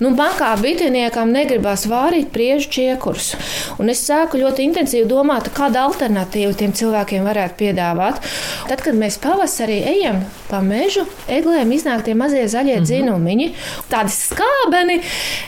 Nu, 0.00 0.14
man 0.16 0.32
kā 0.38 0.54
bitiniekam 0.60 1.32
negribās 1.34 1.84
vārīt 1.90 2.30
priežu 2.32 2.70
čiekurus. 2.72 3.34
Un 3.82 3.92
es 3.92 4.00
sāku 4.06 4.40
ļoti 4.40 4.64
intensīvi 4.70 5.08
domāt, 5.10 5.50
kāda 5.56 5.84
alternatīva 5.90 6.56
tiem 6.56 6.72
cilvēkiem 6.76 7.28
varētu 7.28 7.58
piedāvāt. 7.60 8.24
Tad, 8.70 8.80
kad 8.86 8.96
mēs 8.96 9.20
pavasarī 9.20 9.80
ejam 9.92 10.22
pa 10.48 10.62
mežu, 10.64 11.04
eglēm 11.30 11.70
iznāk 11.76 12.06
tie 12.06 12.16
mazie 12.18 12.46
zaļie 12.48 12.78
mm 12.78 12.80
-hmm. 12.80 12.88
dzinumiņi, 12.88 13.50
tādi 13.92 14.14
skābeni, 14.14 14.96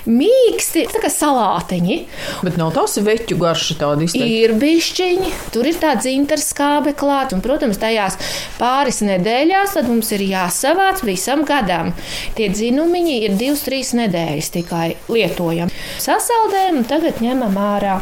mīksti, 0.07 0.85
tā 0.93 1.01
kā 1.03 1.11
salātiņi. 1.11 1.99
Bet 2.45 2.61
nav 2.61 2.73
tās 2.77 2.99
veķu 3.01 3.39
garša 3.41 3.79
tāda 3.81 4.05
izteikta. 4.07 4.29
Ir 4.29 4.55
bišķiņi, 4.83 5.29
tur 5.55 5.69
ir 5.71 5.77
tāds 5.79 6.09
interskābe 6.11 6.93
klāt, 6.99 7.33
un, 7.35 7.43
protams, 7.45 7.79
tajās 7.79 8.17
pāris 8.59 8.99
nedēļās 9.07 9.77
tad 9.77 9.87
mums 9.87 10.11
ir 10.17 10.25
jāsavāc 10.27 11.05
visam 11.07 11.45
gadam. 11.47 11.93
Tie 12.35 12.49
dzinumiņi 12.51 13.15
ir 13.23 13.37
divas, 13.39 13.63
trīs 13.63 13.93
nedēļas 13.95 14.51
tikai 14.57 14.89
lietojam. 15.13 15.71
Sasaldējam 16.03 16.81
un 16.81 16.89
tagad 16.91 17.23
ņemam 17.23 17.59
ārā. 17.63 18.01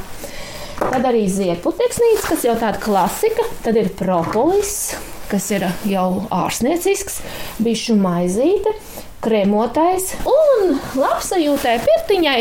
Tad 0.81 1.05
arī 1.05 1.27
ziedputekšnīts, 1.29 2.25
kas 2.25 2.47
jau 2.49 2.55
tāda 2.57 2.81
klasika, 2.81 3.45
tad 3.61 3.77
ir 3.77 3.91
propolis, 3.99 4.95
kas 5.29 5.51
ir 5.53 5.67
jau 5.85 6.25
ārsniecisks, 6.33 7.21
bišu 7.61 7.99
maizīte, 8.01 8.73
kremotais 9.21 10.15
un 10.25 10.79
labsajūtai 10.97 11.77
pirtiņai 11.85 12.39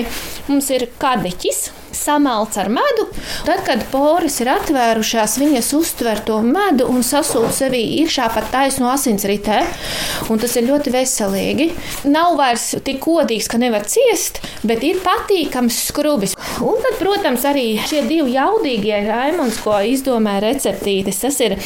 mums 0.47 0.71
ir 0.77 0.87
kadeķis. 1.01 1.61
Samalts 1.99 2.57
ar 2.61 2.69
medu. 2.71 3.07
Tad, 3.47 3.63
kad 3.67 3.83
poras 3.91 4.39
ir 4.43 4.51
atvērušās, 4.53 5.37
viņas 5.41 5.71
uztver 5.77 6.21
to 6.27 6.39
medu 6.45 6.87
un 6.89 7.03
sasūta 7.05 7.51
sevī 7.55 7.81
iekšā 7.99 8.29
pat 8.35 8.49
taisno 8.53 8.89
asinsritē. 8.93 9.61
Tas 10.39 10.55
ir 10.55 10.69
ļoti 10.69 10.93
veselīgi. 10.93 11.65
Nav 12.07 12.37
vairs 12.39 12.69
tik 12.85 13.01
kodīgs, 13.03 13.49
ka 13.51 13.59
nevar 13.59 13.83
ciest, 13.89 14.39
bet 14.63 14.85
ir 14.87 15.01
patīkams 15.03 15.81
skrubis. 15.89 16.37
Un 16.63 16.79
tad, 16.83 16.95
protams, 17.01 17.43
arī 17.49 17.67
šie 17.89 18.05
divi 18.07 18.37
jaudīgie 18.37 19.01
raimons, 19.09 19.59
ko 19.63 19.75
izdomāja 19.83 20.45
receptītes, 20.47 21.19
tas 21.25 21.39
ir 21.43 21.57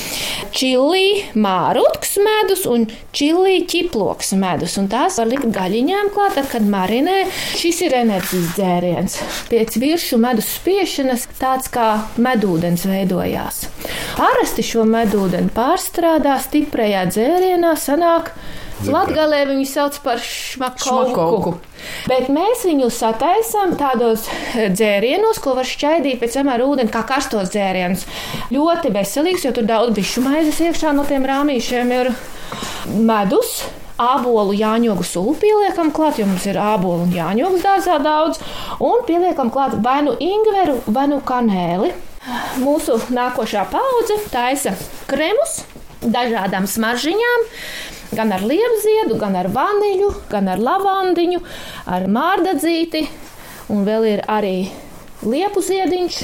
čili 0.54 1.24
mārutks 1.36 2.16
medus 2.24 2.64
un 2.70 2.86
čili 3.16 3.60
ķiploks 3.70 4.34
medus. 4.40 4.78
Un 4.82 4.90
tās 4.92 5.18
var 5.20 5.30
likt 5.32 5.50
gaļiņām 5.54 6.12
klāt, 6.14 6.38
tad, 6.38 6.50
kad 6.54 6.66
marinē. 6.70 7.24
Šis 7.60 7.84
ir 7.88 7.98
enerģijas 8.04 8.54
dzēriens. 8.58 9.20
Pēc 9.52 9.78
virsmu 9.82 10.22
medus 10.24 10.50
spiešanas 10.58 11.28
tāds 11.40 11.72
kā 11.74 11.90
medūdens 12.22 12.86
veidojās. 12.90 13.66
Parasti 14.18 14.66
šo 14.66 14.86
medūdeni 14.90 15.52
pārstrādā 15.54 16.38
stiprajā 16.44 17.08
dzērienā, 17.12 17.76
sanāk 17.80 18.34
Latvijā 18.84 19.46
viņu 19.48 19.68
sauc 19.70 20.00
par 20.04 20.20
šmakauku. 20.20 21.56
Bet 22.10 22.30
mēs 22.34 22.64
viņu 22.68 22.90
sataisām 22.94 23.76
tādos 23.80 24.28
dzērienos, 24.56 25.40
ko 25.44 25.56
var 25.58 25.68
šķaidīt 25.68 26.22
pēc 26.22 26.40
tam 26.40 26.52
ar 26.54 26.64
ūdeni, 26.66 26.92
kā 26.94 27.04
karstos 27.08 27.52
dzērienus. 27.54 28.06
Ļoti 28.54 28.92
veselīgs, 28.96 29.46
jo 29.48 29.54
tur 29.56 29.68
daudz 29.70 29.96
bišu 29.98 30.24
maizes 30.26 30.62
iekšā 30.64 30.94
no 30.96 31.08
tiem 31.08 31.28
rāmīšiem 31.30 31.96
ir 31.96 32.12
medus. 32.94 33.64
Ābolu 34.04 34.56
jāņogu 34.58 35.06
sulu 35.06 35.36
pieliekam 35.40 35.92
klāt, 35.94 36.18
jo 36.18 36.26
mums 36.26 36.48
ir 36.50 36.58
ābolu 36.58 37.06
un 37.06 37.14
jāņogu 37.14 37.62
dārzā 37.62 38.00
daudz. 38.04 38.42
Un 38.82 39.06
pieliekam 39.08 39.54
klāt 39.54 39.78
vai 39.86 40.00
nu 40.08 40.16
ingveru, 40.18 40.80
vai 40.90 41.06
nu 41.12 41.22
kanēli. 41.24 41.94
Mūsu 42.64 42.98
nākošā 43.14 43.68
paudze 43.72 44.18
taisa 44.32 44.74
kremus 45.12 45.62
dažādām 46.04 46.68
smaržiņām 46.70 47.48
gan 48.14 48.34
ar 48.36 48.44
liepziedu, 48.46 49.18
gan 49.22 49.36
ar 49.40 49.50
vaniļu, 49.54 50.12
gan 50.30 50.50
ar 50.54 50.62
lavandiņu, 50.62 51.42
ar 51.90 52.08
mārdadzīti, 52.12 53.08
un 53.74 53.84
vēl 53.88 54.08
ir 54.12 54.24
arī 54.30 54.58
liepu 55.26 55.64
ziediņš. 55.66 56.22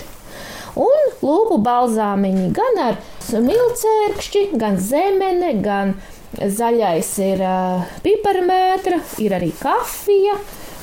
Un 0.79 1.09
lūpu 1.25 1.57
balzāmiņi 1.65 2.45
gan 2.55 2.81
ar 2.83 2.99
smilcērkšķi, 3.25 4.43
gan 4.61 4.77
zemene, 4.79 5.55
gan 5.65 5.95
zaļais 6.37 7.09
ir 7.25 7.41
uh, 7.43 7.89
piparmētra, 8.05 9.01
ir 9.23 9.35
arī 9.39 9.49
kafija. 9.59 10.37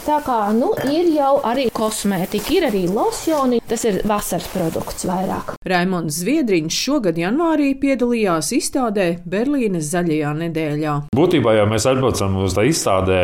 Tā 0.07 0.21
kā 0.23 0.53
nu, 0.55 0.69
ir 0.87 1.09
jau 1.17 1.41
arī 1.43 1.65
kosmētika, 1.75 2.53
ir 2.55 2.65
arī 2.69 2.85
losjoni. 2.87 3.57
Tas 3.67 3.83
ir 3.89 3.97
vasaras 4.07 4.47
produkts 4.53 5.03
vairāk. 5.09 5.57
Raimons 5.67 6.21
Zviedriņš 6.21 6.77
šogad 6.79 7.19
janvārī 7.19 7.73
piedalījās 7.83 8.53
izstādē 8.55 9.09
Berlīnes 9.27 9.89
zaļajā 9.91 10.31
nedēļā. 10.45 10.95
Būtībā, 11.19 11.57
ja 11.59 11.65
mēs 11.67 11.89
atbraucam 11.91 12.39
uz 12.45 12.55
tā 12.55 12.69
izstādē, 12.71 13.19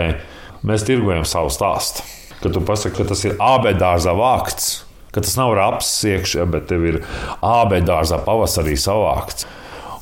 mēs 0.67 0.83
tirgojam 0.89 1.23
savu 1.23 1.55
stāstu. 1.55 2.03
Kad 2.43 2.59
tu 2.59 2.65
pasaki, 2.67 2.99
ka 2.99 3.07
tas 3.13 3.23
ir 3.31 3.39
ābēdārza 3.39 4.17
vākts, 4.19 4.73
ka 5.15 5.23
tas 5.23 5.39
nav 5.39 5.55
raps 5.55 5.95
iekšā, 6.11 6.51
bet 6.51 6.67
tev 6.73 6.91
ir 6.91 7.01
ābēdārza 7.47 8.19
pavasarī 8.27 8.75
savākts. 8.75 9.47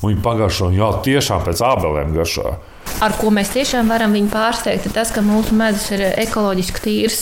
Un 0.01 0.15
viņi 0.15 0.25
pagaršo, 0.25 0.73
jā, 0.73 0.89
tiešām 1.05 1.45
pēc 1.45 1.61
ābelēm 1.61 2.17
garšo 2.17 2.57
ar 3.01 3.15
ko 3.17 3.31
mēs 3.33 3.51
tiešām 3.55 3.89
varam 3.89 4.13
viņu 4.15 4.29
pārsteigt, 4.31 4.85
ir 4.85 4.93
tas, 4.95 5.11
ka 5.13 5.23
mūsu 5.25 5.55
medus 5.57 5.87
ir 5.93 6.03
ekoloģiski 6.21 6.83
tīrs. 6.85 7.21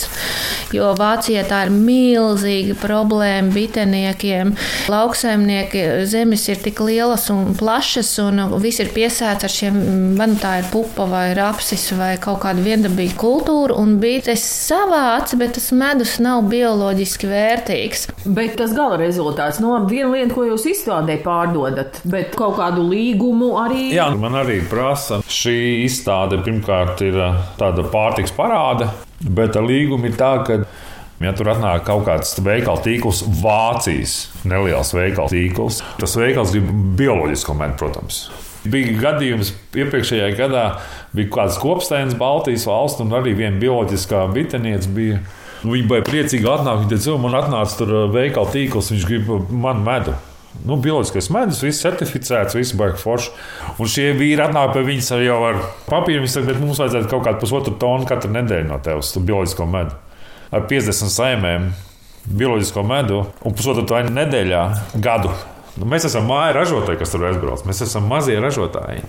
Jo 0.75 0.91
Vācijā 0.97 1.45
tā 1.49 1.63
ir 1.65 1.73
milzīga 1.73 2.75
problēma 2.81 3.53
biteniekiem. 3.55 4.53
Lauksaimnieki 4.91 5.85
zemes 6.09 6.45
ir 6.51 6.59
tik 6.63 6.81
lielas 6.83 7.29
un 7.33 7.55
plašas, 7.57 8.11
un 8.25 8.43
viss 8.61 8.83
ir 8.83 8.91
piesēts 8.95 9.47
ar 9.47 9.53
šiem, 9.53 9.79
man 10.19 10.35
tā 10.41 10.59
ir 10.61 10.69
pupa 10.73 11.07
vai 11.09 11.29
rapsis 11.37 11.87
vai 11.97 12.11
kaut 12.21 12.41
kāda 12.43 12.63
viendabīga 12.65 13.15
kultūra, 13.19 13.77
un 13.79 13.97
bites 14.01 14.43
savāc, 14.67 15.31
bet 15.39 15.55
tas 15.57 15.71
medus 15.75 16.17
nav 16.23 16.43
bioloģiski 16.51 17.31
vērtīgs. 17.31 18.05
Bet 18.27 18.57
tas 18.59 18.75
gala 18.75 18.99
rezultāts, 18.99 19.61
no 19.63 19.77
nu, 19.77 19.87
viena 19.89 20.11
lieta, 20.11 20.35
ko 20.35 20.45
jūs 20.49 20.67
izstrādē 20.73 21.19
pārdodat, 21.23 22.01
bet 22.09 22.35
kaut 22.37 22.59
kādu 22.59 22.83
līgumu 22.89 23.55
arī. 23.63 23.89
Jā, 23.95 24.09
man 24.19 24.37
arī 24.43 24.59
prasa 24.69 25.21
šī 25.23 25.49
izstāde 25.86 26.39
pirmkārt 26.46 27.01
ir 27.06 27.18
tāda 27.60 27.86
pārtiks 27.91 28.34
parāde, 28.36 28.89
bet 29.24 29.58
ar 29.60 29.68
līgumu 29.68 30.10
ir 30.10 30.20
tā, 30.20 30.38
ka. 30.48 30.63
Ja 31.20 31.34
tur 31.36 31.50
atnāk 31.51 31.82
kaut 31.84 32.06
kāds 32.08 32.29
veikala 32.39 32.79
tīkls, 32.79 33.25
Vācijas 33.41 34.29
neliels 34.48 34.94
veikala 34.96 35.27
tīkls, 35.27 35.82
tas 36.00 36.13
veikals 36.15 36.53
grib 36.56 36.70
bioloģisko 36.96 37.56
medu, 37.60 37.75
protams. 37.82 38.22
Bija 38.63 38.94
gadījums 39.01 39.51
iepriekšējā 39.75 40.29
gadā, 40.39 40.63
bija 41.15 41.32
kāds 41.36 41.60
kopsteins 41.60 42.15
Baltijas 42.20 42.63
valsts, 42.68 43.03
un 43.03 43.12
arī 43.20 43.36
viena 43.36 43.60
bioloģiskā 43.60 44.24
bitenieca 44.32 44.96
bija. 44.96 45.20
Viņa 45.60 45.91
bija 45.91 46.08
priecīga 46.08 46.53
atnākt, 46.56 46.86
viņa 46.86 46.94
teica, 46.94 47.20
man 47.20 47.36
atnāca 47.36 47.82
tur 47.82 47.96
veikala 48.15 48.56
tīkls, 48.56 48.94
viņš 48.94 49.08
grib 49.12 49.51
man 49.51 49.84
medu. 49.84 50.15
Nu, 50.65 50.75
bioloģiskais 50.82 51.29
medus, 51.32 51.62
viss 51.63 51.84
certificēts, 51.86 52.58
viss 52.58 52.75
baigs 52.77 53.03
forši. 53.06 53.32
Un 53.79 53.89
šie 53.89 54.10
vīri 54.18 54.41
atnāk 54.44 54.74
pie 54.74 54.84
viņas 54.88 55.12
jau 55.24 55.38
ar 55.46 55.62
papīru. 55.86 56.24
Viņi 56.24 56.34
saka, 56.34 56.56
mums 56.60 56.82
vajadzētu 56.82 57.12
kaut 57.12 57.27
kādu 57.27 57.41
pusotru 57.44 57.75
tonu 57.79 58.10
katru 58.10 58.34
nedēļu 58.34 58.68
no 58.72 58.79
tevis, 58.84 59.13
tu 59.13 59.22
bioloģisko 59.24 59.70
medu. 59.70 59.96
Ar 60.50 60.65
50 60.72 61.13
saimēm 61.13 61.70
bioloģisko 62.25 62.84
medu 62.84 63.22
un 63.46 63.56
pusotru 63.56 63.86
tonu 63.89 64.12
nedēļā 64.18 64.65
gadu. 65.06 65.32
Nu, 65.79 65.88
mēs 65.88 66.03
esam 66.09 66.25
māja 66.27 66.51
ražotāji, 66.57 67.00
kas 67.00 67.13
tur 67.13 67.21
aizbrauc. 67.29 67.62
Mēs 67.67 67.79
esam 67.86 68.09
mazie 68.12 68.36
ražotāji. 68.43 69.00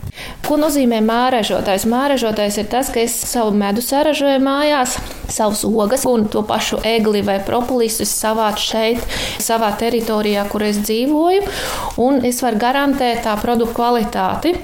Ko 0.47 0.55
nozīmē 0.61 1.01
māražotājs? 1.03 1.87
Māražotājs 1.91 2.61
ir 2.63 2.69
tas, 2.71 2.93
ka 2.95 3.03
es 3.03 3.17
savu 3.27 3.51
medu 3.59 3.83
saražoju 3.83 4.39
mājās, 4.45 4.95
savus 5.27 5.65
ogas 5.67 6.07
un 6.07 6.29
to 6.31 6.45
pašu 6.47 6.79
egli 6.87 7.25
vai 7.27 7.41
propolisu 7.47 8.07
savācu 8.07 8.63
šeit, 8.69 9.03
savā 9.43 9.73
teritorijā, 9.81 10.47
kur 10.53 10.63
es 10.69 10.79
dzīvoju, 10.85 11.43
un 12.07 12.23
es 12.31 12.39
varu 12.45 12.63
garantēt 12.63 13.25
tā 13.27 13.35
produktu 13.43 13.75
kvalitāti. 13.81 14.55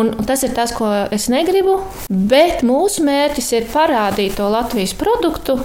Un 0.00 0.14
tas 0.24 0.40
ir 0.46 0.56
tas, 0.56 0.72
ko 0.72 0.88
es 1.12 1.28
negribu, 1.28 1.82
bet 2.08 2.64
mūsu 2.64 3.04
mērķis 3.04 3.52
ir 3.58 3.70
parādīt 3.74 4.40
to 4.40 4.48
Latvijas 4.48 4.96
produktu 4.96 5.60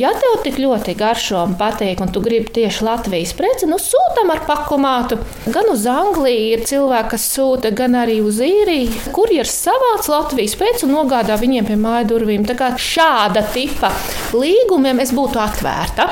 Ja 0.00 0.14
tev 0.16 0.38
tik 0.40 0.56
ļoti 0.56 0.94
garšo 0.96 1.42
un 1.44 1.56
patīk, 1.60 1.98
un 2.00 2.08
tu 2.14 2.22
gribi 2.24 2.48
tieši 2.56 2.86
Latvijas 2.86 3.34
preci, 3.36 3.66
nu 3.68 3.76
sūtam 3.76 4.30
ar 4.32 4.40
pakomātu. 4.48 5.18
Gan 5.52 5.68
uz 5.74 5.84
Angliju 5.92 6.54
ir 6.54 6.64
cilvēki, 6.70 7.10
kas 7.12 7.26
sūta, 7.34 7.74
gan 7.76 7.98
arī 8.00 8.16
uz 8.24 8.40
īriju. 8.46 9.12
Kurjeris 9.12 9.52
savāc 9.66 10.08
Latvijas 10.08 10.56
preci 10.56 10.88
un 10.88 10.96
nogādā 10.96 11.36
viņiem 11.42 11.68
pie 11.68 11.76
māju 11.84 12.14
durvīm. 12.14 12.48
Tā 12.48 12.56
kā 12.56 12.72
šāda 12.80 13.44
tipa 13.52 13.92
līgumiem 14.32 15.04
es 15.04 15.12
būtu 15.12 15.42
atvērta. 15.42 16.08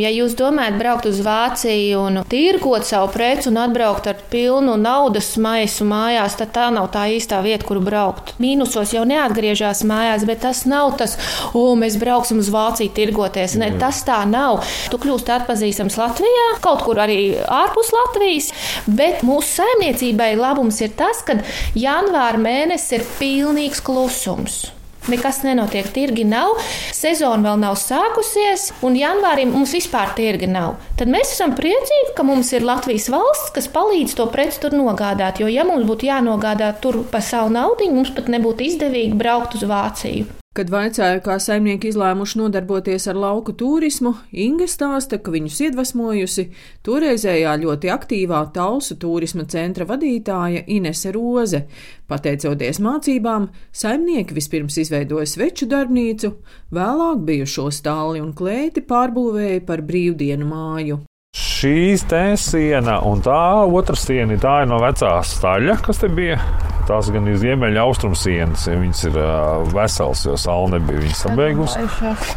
Ja 0.00 0.08
jūs 0.08 0.32
domājat 0.32 0.78
braukt 0.80 1.04
uz 1.04 1.18
Vāciju 1.20 1.98
un 2.00 2.14
tirgot 2.32 2.86
savu 2.88 3.10
preci 3.12 3.50
un 3.50 3.58
atbraukt 3.60 4.06
ar 4.08 4.22
pilnu 4.32 4.78
naudas 4.80 5.34
maisu 5.36 5.84
mājās, 5.84 6.38
tad 6.40 6.54
tā 6.54 6.70
nav 6.72 6.88
tā 6.94 7.02
īstā 7.12 7.42
vieta, 7.44 7.66
kur 7.68 7.82
braukt. 7.84 8.32
Mīnusos 8.40 8.94
jau 8.96 9.04
neatgriežas 9.04 9.84
mājās, 9.84 10.24
bet 10.24 10.40
tas 10.46 10.64
nav 10.64 10.96
tas, 10.96 11.18
o, 11.52 11.66
mēs 11.76 12.00
brauksim 12.00 12.40
uz 12.40 12.48
Vāciju 12.54 12.94
tirgoties. 12.96 13.58
Ne, 13.60 13.68
tas 13.76 14.00
tā 14.08 14.22
nav. 14.24 14.64
Tu 14.88 14.96
kļūsti 15.04 15.36
atpazīstams 15.36 16.00
Latvijā, 16.00 16.50
kaut 16.64 16.86
kur 16.88 17.04
arī 17.04 17.20
ārpus 17.44 17.92
Latvijas, 17.92 18.52
bet 18.88 19.20
mūsu 19.28 19.58
saimniecībai 19.60 20.32
labums 20.40 20.80
ir 20.80 20.96
tas, 20.96 21.20
ka 21.20 21.42
janvāra 21.76 22.40
mēnesis 22.40 22.96
ir 22.96 23.10
pilnīgs 23.20 23.84
klusums. 23.84 24.62
Nekas 25.10 25.40
nenotiek, 25.42 25.88
tirgi 25.90 26.22
nav, 26.28 26.52
sezona 26.94 27.48
vēl 27.48 27.62
nav 27.64 27.78
sākusies, 27.80 28.68
un 28.86 28.94
janvārī 28.94 29.48
mums 29.50 29.74
vispār 29.74 30.12
tirgi 30.14 30.46
nav. 30.46 30.76
Tad 30.98 31.10
mēs 31.10 31.32
esam 31.34 31.56
priecīgi, 31.58 32.12
ka 32.14 32.26
mums 32.26 32.52
ir 32.54 32.66
Latvijas 32.66 33.08
valsts, 33.10 33.50
kas 33.56 33.66
palīdz 33.72 34.14
to 34.18 34.28
preci 34.30 34.62
tur 34.62 34.76
nogādāt. 34.78 35.42
Jo, 35.42 35.50
ja 35.50 35.66
mums 35.66 35.88
būtu 35.88 36.06
jānogādā 36.06 36.70
tur 36.78 37.02
pa 37.10 37.18
savu 37.18 37.50
naudu, 37.50 37.90
mums 37.90 38.14
pat 38.14 38.30
nebūtu 38.30 38.68
izdevīgi 38.70 39.18
braukt 39.18 39.58
uz 39.58 39.66
Vāciju. 39.66 40.41
Kad 40.52 40.68
vaicāja, 40.68 41.22
kā 41.24 41.38
saimnieki 41.40 41.88
izlēmuši 41.88 42.36
nodarboties 42.36 43.06
ar 43.08 43.16
lauku 43.16 43.54
turismu, 43.56 44.10
Inga 44.36 44.66
stāsta, 44.68 45.16
ka 45.16 45.32
viņus 45.32 45.60
iedvesmojusi 45.64 46.42
toreizējā 46.84 47.54
ļoti 47.62 47.88
aktīvā 47.94 48.42
Talsu 48.52 48.98
turisma 49.00 49.46
centra 49.48 49.86
vadītāja 49.88 50.66
Inese 50.76 51.14
Roze. 51.16 51.62
Pateicoties 52.04 52.82
mācībām, 52.84 53.46
saimnieki 53.72 54.36
vispirms 54.36 54.76
izveidoja 54.82 55.30
sveču 55.32 55.70
darbnīcu, 55.72 56.34
vēlāk 56.68 57.24
bijušo 57.30 57.70
stāli 57.72 58.20
un 58.20 58.34
klēti 58.36 58.84
pārbūvēja 58.84 59.64
par 59.64 59.80
brīvdienu 59.88 60.50
māju. 60.52 61.00
Šīs 61.32 62.02
te 62.10 62.34
siena 62.36 62.98
un 63.08 63.22
tā 63.24 63.62
otra 63.64 63.96
siena, 63.96 64.34
tā 64.36 64.64
ir 64.64 64.66
no 64.68 64.76
vecās 64.82 65.30
staļa, 65.38 65.78
kas 65.80 66.02
te 66.02 66.10
bija. 66.12 66.36
Tās 66.84 67.06
gan 67.14 67.24
ir 67.30 67.38
ziemeļa 67.38 67.84
austrumu 67.86 68.18
sienas, 68.18 68.66
ja 68.68 68.74
viņas 68.76 69.00
ir 69.06 69.16
uh, 69.16 69.62
veselas, 69.72 70.24
jo 70.26 70.34
saule 70.36 70.74
nebija 70.74 71.04
viņas 71.04 71.22
sabeigusi. 71.24 71.86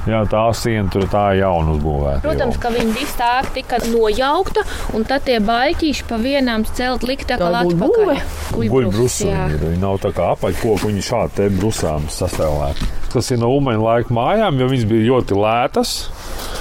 Jā, 0.07 0.21
tā 0.31 0.45
siena 0.55 0.93
tur 0.93 1.09
tā 1.11 1.25
jauna 1.39 1.73
uzbūvēta. 1.73 2.21
Protams, 2.23 2.61
ka 2.61 2.71
viņi 2.77 2.95
visi 2.95 3.17
tā 3.19 3.33
tika 3.57 3.81
nojaukta, 3.89 4.63
un 4.95 5.09
tad 5.09 5.25
tie 5.27 5.41
baļķīši 5.43 6.07
pa 6.07 6.21
vienām 6.21 6.63
celt 6.71 7.03
likta 7.09 7.41
kā 7.41 7.51
atpakaļ. 7.65 8.23
Guļbrusumi 8.61 9.35
ir. 9.35 9.59
Viņi 9.65 9.83
nav 9.83 9.99
tā 10.05 10.13
kā 10.15 10.31
apaļkoki, 10.37 10.93
viņi 10.93 11.07
šādi 11.09 11.39
te 11.41 11.51
brusām 11.57 12.07
sastāvēti. 12.13 12.93
Tas 13.11 13.33
ir 13.33 13.43
no 13.43 13.51
umeņa 13.57 13.87
laika 13.89 14.21
mājām, 14.21 14.61
jo 14.61 14.71
viņas 14.71 14.89
bija 14.93 15.09
ļoti 15.11 15.43
lētas, 15.43 15.95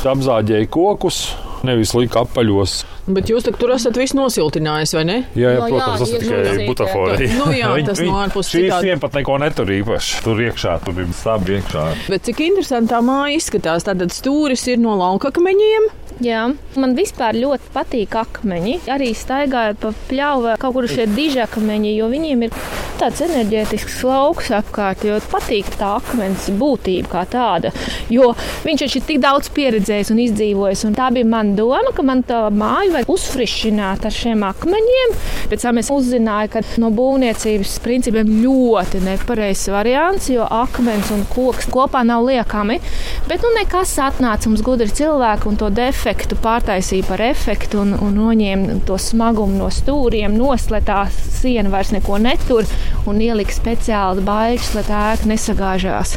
apzāģēja 0.08 0.72
kokus 0.72 1.26
nevis 1.66 1.94
lika 1.96 2.22
apaļos. 2.24 2.76
Bet 3.14 3.28
jūs 3.32 3.44
tur 3.46 3.74
esat 3.74 3.98
visu 4.00 4.16
nosiltinājis, 4.18 4.94
vai 4.96 5.04
ne? 5.08 5.16
Jā, 5.36 5.54
jā, 5.56 5.60
no, 5.60 5.68
protams, 5.72 6.00
jā, 6.00 6.00
tas 6.00 6.12
ir 6.14 6.22
tikai 6.24 6.68
butaforija. 6.68 7.32
Nu, 7.40 7.48
jā, 7.52 7.72
tas 7.88 8.00
no 8.04 8.16
ārpus 8.22 8.52
šīs 8.52 8.68
citādi... 8.70 8.94
pat 9.02 9.18
neko 9.18 9.40
netur 9.42 9.74
īpaši. 9.74 10.22
Tur 10.24 10.44
iekšā, 10.46 10.78
tur 10.86 11.02
ir 11.04 11.10
sabi 11.18 11.58
iekšā. 11.58 11.84
Bet 12.12 12.28
cik 12.28 12.44
interesanti 12.48 12.92
tā 12.94 13.02
māja 13.04 13.36
izskatās, 13.40 13.88
tad 13.88 14.04
stūris 14.14 14.64
ir 14.72 14.80
no 14.82 14.96
laukakmeņiem. 15.00 15.90
Jā, 16.22 16.44
man 16.78 16.92
vispār 16.94 17.34
ļoti 17.34 17.72
patīk 17.74 18.12
akmeņi. 18.14 18.76
Arī 18.94 19.10
staigājot 19.18 19.80
pa 19.82 19.90
pļauju, 20.06 20.52
kaut 20.62 20.76
kur 20.76 20.86
šie 20.86 21.08
dižakmeņi, 21.10 21.90
jo 21.96 22.06
viņiem 22.12 22.44
ir 22.46 22.58
tāds 23.00 23.18
enerģētisks 23.24 23.96
lauks 24.06 24.52
apkārt. 24.54 25.02
Jo 25.08 25.16
patīk 25.32 25.72
tā 25.74 25.96
akmens 25.96 26.46
būtība 26.54 27.10
kā 27.10 27.22
tāda. 27.32 27.72
Jo 28.14 28.30
viņš 28.62 28.84
ir 28.86 29.06
tik 29.08 29.18
daudz 29.24 29.50
pieredzējis 29.56 30.12
un 30.14 30.20
izdzīvojis. 30.22 30.84
Un 30.86 30.94
tā 30.94 31.08
bija 31.16 31.26
mana 31.26 31.56
doma, 31.58 31.90
ka 31.96 32.06
man 32.06 32.22
tā 32.22 32.44
māja 32.54 32.92
vajag 32.94 33.10
uzfrišināt 33.10 34.06
ar 34.06 34.14
šiem 34.14 34.46
akmeņiem. 34.46 35.16
Pēc 35.50 35.66
tam 35.66 35.82
es 35.82 35.90
uzzināju, 35.90 36.52
ka 36.54 36.62
no 36.78 36.92
būvniecības 36.94 37.74
principiem 37.82 38.30
ļoti 38.44 39.02
nepareizs 39.02 39.66
variants, 39.74 40.30
jo 40.30 40.46
akmens 40.46 41.10
un 41.10 41.26
koks 41.34 41.66
kopā 41.74 42.06
nav 42.06 42.22
liekami. 42.28 42.78
Bet 43.26 43.42
nu 43.42 43.50
nekas 43.58 43.98
atnāca 43.98 44.46
mums 44.46 44.62
gudri 44.62 44.94
cilvēki 44.94 45.50
un 45.50 45.58
to 45.58 45.74
defektu 45.74 46.03
efektu 46.04 46.36
pārtaisīja 46.36 47.06
par 47.08 47.22
efektu 47.24 47.78
un, 47.80 47.94
un 47.96 48.12
noņēma 48.18 48.82
to 48.84 48.98
smagumu 49.00 49.56
no 49.56 49.70
stūriem, 49.72 50.34
noslēgta 50.36 51.06
siena 51.08 51.72
vairs 51.72 51.94
neko 51.94 52.18
netur 52.20 52.68
un 53.08 53.22
ielika 53.24 53.54
speciāli 53.56 54.24
baļķis, 54.26 54.74
lai 54.76 54.82
tā 54.84 54.98
ēka 55.14 55.30
nesagāžās. 55.30 56.12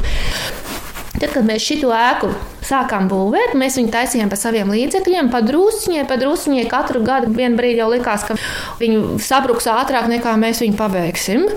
Tad, 1.18 1.32
kad 1.32 1.48
mēs 1.48 1.64
šo 1.64 1.94
ēku 1.96 2.34
sākām 2.68 3.08
būvēt, 3.08 3.56
mēs 3.56 3.80
viņu 3.80 3.94
taisījām 3.96 4.28
par 4.34 4.42
saviem 4.42 4.76
līdzekļiem, 4.76 5.32
pa 5.32 5.40
drusciņai, 5.48 6.04
pa 6.10 6.20
drusciņai. 6.20 6.68
Katru 6.68 7.02
gadu 7.08 7.32
vienā 7.32 7.56
brīdī 7.56 7.80
jau 7.80 7.88
likās, 7.94 8.28
ka 8.28 8.36
viņi 8.82 9.22
sabruks 9.24 9.72
ātrāk 9.72 10.12
nekā 10.12 10.36
mēs 10.44 10.62
viņu 10.66 10.78
pabeigsim. 10.84 11.48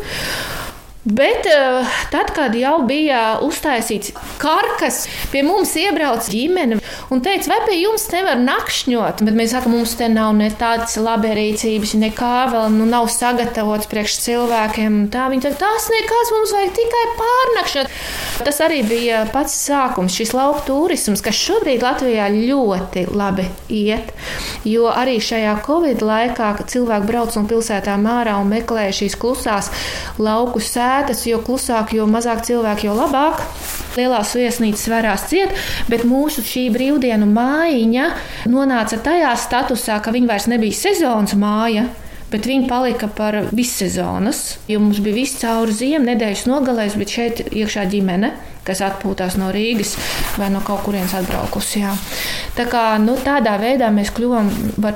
Bet 1.05 1.47
eh, 1.47 1.87
tad, 2.11 2.29
kad 2.37 2.53
jau 2.53 2.83
bija 2.85 3.39
uztaisīts 3.41 4.13
karkas, 4.41 5.07
pie 5.33 5.41
mums 5.47 5.73
iebrauca 5.81 6.29
ģimene 6.29 6.77
un 7.09 7.23
teica, 7.25 7.49
vai 7.49 7.57
pie 7.65 7.79
jums 7.79 8.05
nevar 8.13 8.37
nakšņot. 8.43 9.23
Bet 9.25 9.39
mēs 9.39 9.55
sakām, 9.55 9.79
mums 9.79 9.95
te 9.97 10.11
nav 10.13 10.35
ne 10.37 10.51
tādas 10.53 10.99
labierīcības, 11.01 11.95
nekā 12.03 12.35
vēl 12.53 12.69
nu, 12.75 12.89
nav 12.91 13.09
sagatavots 13.15 13.89
priekš 13.89 14.19
cilvēkiem. 14.27 15.07
Tā 15.15 15.31
viņi 15.33 15.47
teica, 15.47 15.63
tas 15.63 15.89
nekas, 15.95 16.35
mums 16.37 16.53
vajag 16.59 16.77
tikai 16.77 17.07
pārnakšņot. 17.23 17.97
Tas 18.45 18.61
arī 18.65 18.83
bija 18.85 19.23
pats 19.33 19.57
sākums, 19.57 20.13
šis 20.21 20.35
lauku 20.37 20.67
turisms, 20.69 21.25
kas 21.25 21.41
šobrīd 21.41 21.81
Latvijā 21.85 22.29
ļoti 22.35 23.07
labi 23.17 23.49
iet. 23.73 24.13
Jo 24.69 24.93
arī 24.93 25.17
šajā 25.25 25.57
Covid 25.65 26.05
laikā, 26.05 26.53
cilvēki 26.69 27.09
brauc 27.09 27.41
no 27.41 27.47
pilsētām 27.49 28.05
ārā 28.09 28.37
un 28.41 28.53
meklē 28.53 28.91
šīs 28.97 29.17
klusās 29.21 29.73
lauku 30.21 30.61
sēdes, 30.61 30.90
sētas, 30.91 31.25
jo 31.29 31.41
klusāk, 31.45 31.95
jo 31.95 32.07
mazāk 32.11 32.45
cilvēku, 32.49 32.89
jo 32.89 32.97
labāk. 32.99 33.43
Lielās 33.99 34.35
viesnīcas 34.39 34.87
varās 34.91 35.27
ciet, 35.31 35.55
bet 35.91 36.07
mūsu 36.07 36.45
šī 36.47 36.69
brīvdienu 36.75 37.27
mājiņa 37.31 38.07
nonāca 38.51 39.01
tajā 39.03 39.33
statusā, 39.39 39.99
ka 40.03 40.15
viņa 40.15 40.31
vairs 40.31 40.49
nebija 40.51 40.79
sezonas 40.79 41.35
māja. 41.39 41.89
Bet 42.31 42.47
viņi 42.47 42.69
palika 42.71 43.09
par 43.11 43.35
vissezonas, 43.51 44.61
jo 44.71 44.79
mums 44.79 45.01
bija 45.03 45.17
viss 45.17 45.41
cauri 45.41 45.75
ziemu, 45.75 46.05
nedēļas 46.13 46.45
nogalēs, 46.47 46.95
bet 47.01 47.11
šeit 47.11 47.43
iekšā 47.51 47.89
ģimene 47.91 48.31
kas 48.71 48.83
atpūtās 48.87 49.37
no 49.41 49.51
Rīgas 49.55 49.97
vai 50.39 50.51
no 50.55 50.63
kaut 50.65 50.85
kurienes 50.87 51.15
atbraukusi. 51.19 51.83
Jā. 51.83 51.95
Tā 52.57 52.67
kā, 52.71 52.85
nu, 53.03 53.17
tādā 53.21 53.57
veidā 53.61 53.91
mēs 53.95 54.13
kļuvām 54.15 54.51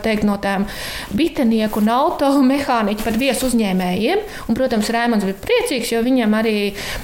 teikt, 0.05 0.27
no 0.27 0.37
tām 0.43 0.67
bitenieku 1.15 1.83
un 1.83 1.91
automehāniķu 1.95 3.07
pat 3.07 3.19
viesu 3.21 3.49
uzņēmējiem. 3.51 4.25
Un, 4.49 4.59
protams, 4.59 4.91
Rēmons 4.95 5.27
bija 5.27 5.39
priecīgs, 5.45 5.93
jo 5.95 6.03
viņam 6.05 6.37
arī 6.39 6.57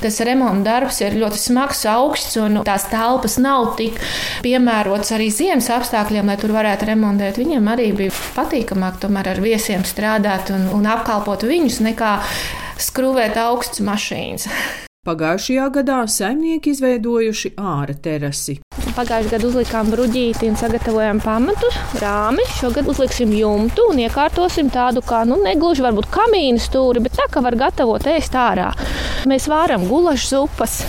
tas 0.02 0.20
remonta 0.26 0.70
darbs 0.70 1.00
ir 1.04 1.18
ļoti 1.20 1.40
smags, 1.40 1.85
augsts 1.90 2.38
un 2.40 2.61
tās 2.66 2.87
telpas 2.90 3.38
nav 3.42 3.74
tik 3.80 3.98
piemērotas 4.44 5.14
arī 5.16 5.30
ziemas 5.35 5.70
apstākļiem, 5.74 6.30
lai 6.30 6.38
tur 6.40 6.54
varētu 6.56 6.90
remontēt. 6.90 7.40
Viņam 7.40 7.72
arī 7.72 7.90
bija 7.96 8.14
patīkamāk 8.37 9.00
tomēr 9.02 9.35
ar 9.35 9.42
viesiem 9.44 9.87
strādāt 9.88 10.52
un, 10.54 10.68
un 10.76 10.90
apkalpot 10.90 11.46
viņus 11.48 11.80
nekā 11.88 12.14
skrūvēt 12.80 13.40
augstas 13.40 13.85
mašīnas. 13.87 14.48
Pagājušajā 15.08 15.66
gadā 15.72 15.98
saimnieki 16.12 16.74
izveidojuši 16.74 17.50
ārā 17.56 17.94
terasi. 18.04 18.58
Pagājušajā 18.98 19.30
gadā 19.30 19.48
uzlikām 19.48 19.88
bruģīti 19.94 20.50
un 20.52 20.58
sagatavojām 20.60 21.22
pamatu, 21.24 21.70
rāmi. 22.02 22.44
Šogad 22.58 22.90
uzliksim 22.92 23.32
jumtu 23.32 23.86
un 23.94 24.02
iekārtosim 24.04 24.68
tādu 24.68 25.00
kā, 25.00 25.22
nu, 25.24 25.40
negluži 25.40 25.86
varbūt 25.86 26.10
kamīnu 26.12 26.60
stūri, 26.60 27.00
bet 27.06 27.16
tā, 27.16 27.30
ka 27.32 27.40
var 27.40 27.56
gatavot 27.62 28.04
ēst 28.12 28.36
ārā. 28.36 28.74
Mēs 29.24 29.48
vāram 29.48 29.88
gulašu 29.88 30.34
zupas. 30.34 30.82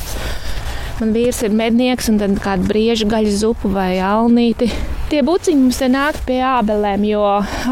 Man 0.99 1.15
vīrs 1.15 1.39
ir 1.47 1.55
mednieks 1.55 2.11
un 2.11 2.19
tad 2.19 2.35
kāda 2.43 2.67
brieža 2.67 3.07
gaļas 3.15 3.45
zupa 3.45 3.71
vai 3.79 3.93
alnīti. 4.03 4.73
Tie 5.11 5.19
buciņi 5.27 5.59
mums 5.59 5.75
te 5.81 5.89
nāk 5.91 6.21
pie 6.23 6.37
ābelēm, 6.39 7.01
jo 7.03 7.19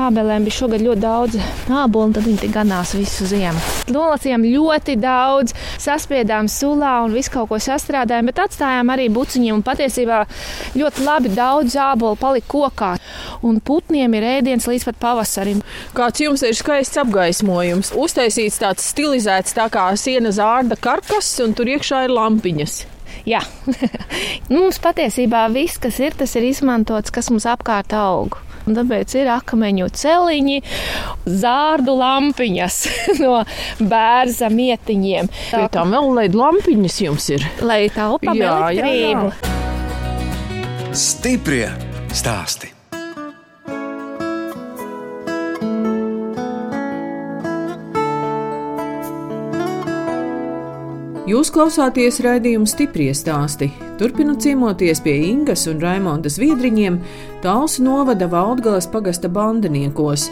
ābelēm 0.03 0.43
bija 0.43 0.57
šogad 0.57 0.81
ļoti 0.83 0.99
daudz 0.99 1.37
ābolu, 1.71 2.09
un 2.09 2.15
tad 2.17 2.25
viņi 2.27 2.49
ganās 2.51 2.91
visu 2.97 3.29
ziemu. 3.29 3.61
Nolasījām 3.95 4.43
ļoti 4.43 4.97
daudz, 4.99 5.53
saspiedām 5.79 6.49
sulā 6.51 6.97
un 7.05 7.15
visu 7.15 7.31
kaut 7.37 7.47
ko 7.53 7.61
sastrādājām, 7.63 8.27
bet 8.27 8.43
atstājām 8.43 8.91
arī 8.91 9.07
buciņiem. 9.15 9.63
Patiesībā 9.63 10.19
ļoti 10.75 11.07
labi 11.07 11.31
daudz 11.37 11.79
ābolu 11.79 12.19
palika 12.19 12.51
kokā, 12.51 12.91
un 13.47 13.63
putniem 13.63 14.19
ir 14.19 14.27
ēdiens 14.35 14.67
līdz 14.67 14.91
pat 14.91 15.01
pavasarim. 15.07 15.63
Kāds 15.95 16.19
jums 16.27 16.43
ir 16.43 16.59
skaists 16.59 16.99
apgaismojums? 16.99 17.95
Uztaisīts 17.95 18.59
tāds 18.59 18.91
stilizēts 18.91 19.55
tā 19.55 19.71
kā 19.71 19.87
siena 19.95 20.35
zārda 20.35 20.75
karkas, 20.75 21.37
un 21.47 21.55
tur 21.55 21.71
iekšā 21.71 22.09
ir 22.09 22.17
lampiņas. 22.19 22.81
Jā, 23.29 23.41
mums 24.53 24.79
patiesībā 24.83 25.47
viss, 25.53 25.79
kas 25.81 25.99
ir, 26.03 26.15
tas 26.17 26.35
ir 26.39 26.47
izmantots, 26.49 27.13
kas 27.13 27.31
mums 27.33 27.47
apkārt 27.49 27.95
aug. 27.97 28.39
Un 28.69 28.75
tāpēc 28.77 29.15
ir 29.17 29.29
akmeņu 29.33 29.87
celiņi, 29.97 30.57
zārdu 31.41 31.95
lampiņas 31.97 32.79
no 33.23 33.39
bērza 33.79 34.51
mietiņiem. 34.53 35.31
Pie 35.49 35.67
tam 35.73 35.95
vēl 35.95 36.11
LED 36.21 36.37
lampiņas 36.37 36.99
jums 37.05 37.29
ir. 37.33 37.47
Lai 37.65 37.85
taupām 37.93 38.37
elektrību. 38.37 39.31
Stiprie 40.93 41.69
stāsti. 42.13 42.78
Jūs 51.29 51.51
klausāties 51.53 52.15
raidījuma 52.25 52.65
stipri 52.65 53.11
stāstī. 53.13 53.67
Turpinot 53.99 54.39
ciemoties 54.41 55.01
pie 55.05 55.11
Ingas 55.27 55.67
un 55.69 55.81
Raimondas 55.83 56.39
viedriņiem, 56.41 56.95
tāls 57.43 57.75
novada 57.85 58.25
Valdgalas 58.31 58.87
pagasta 58.89 59.29
bandiniekos. 59.29 60.25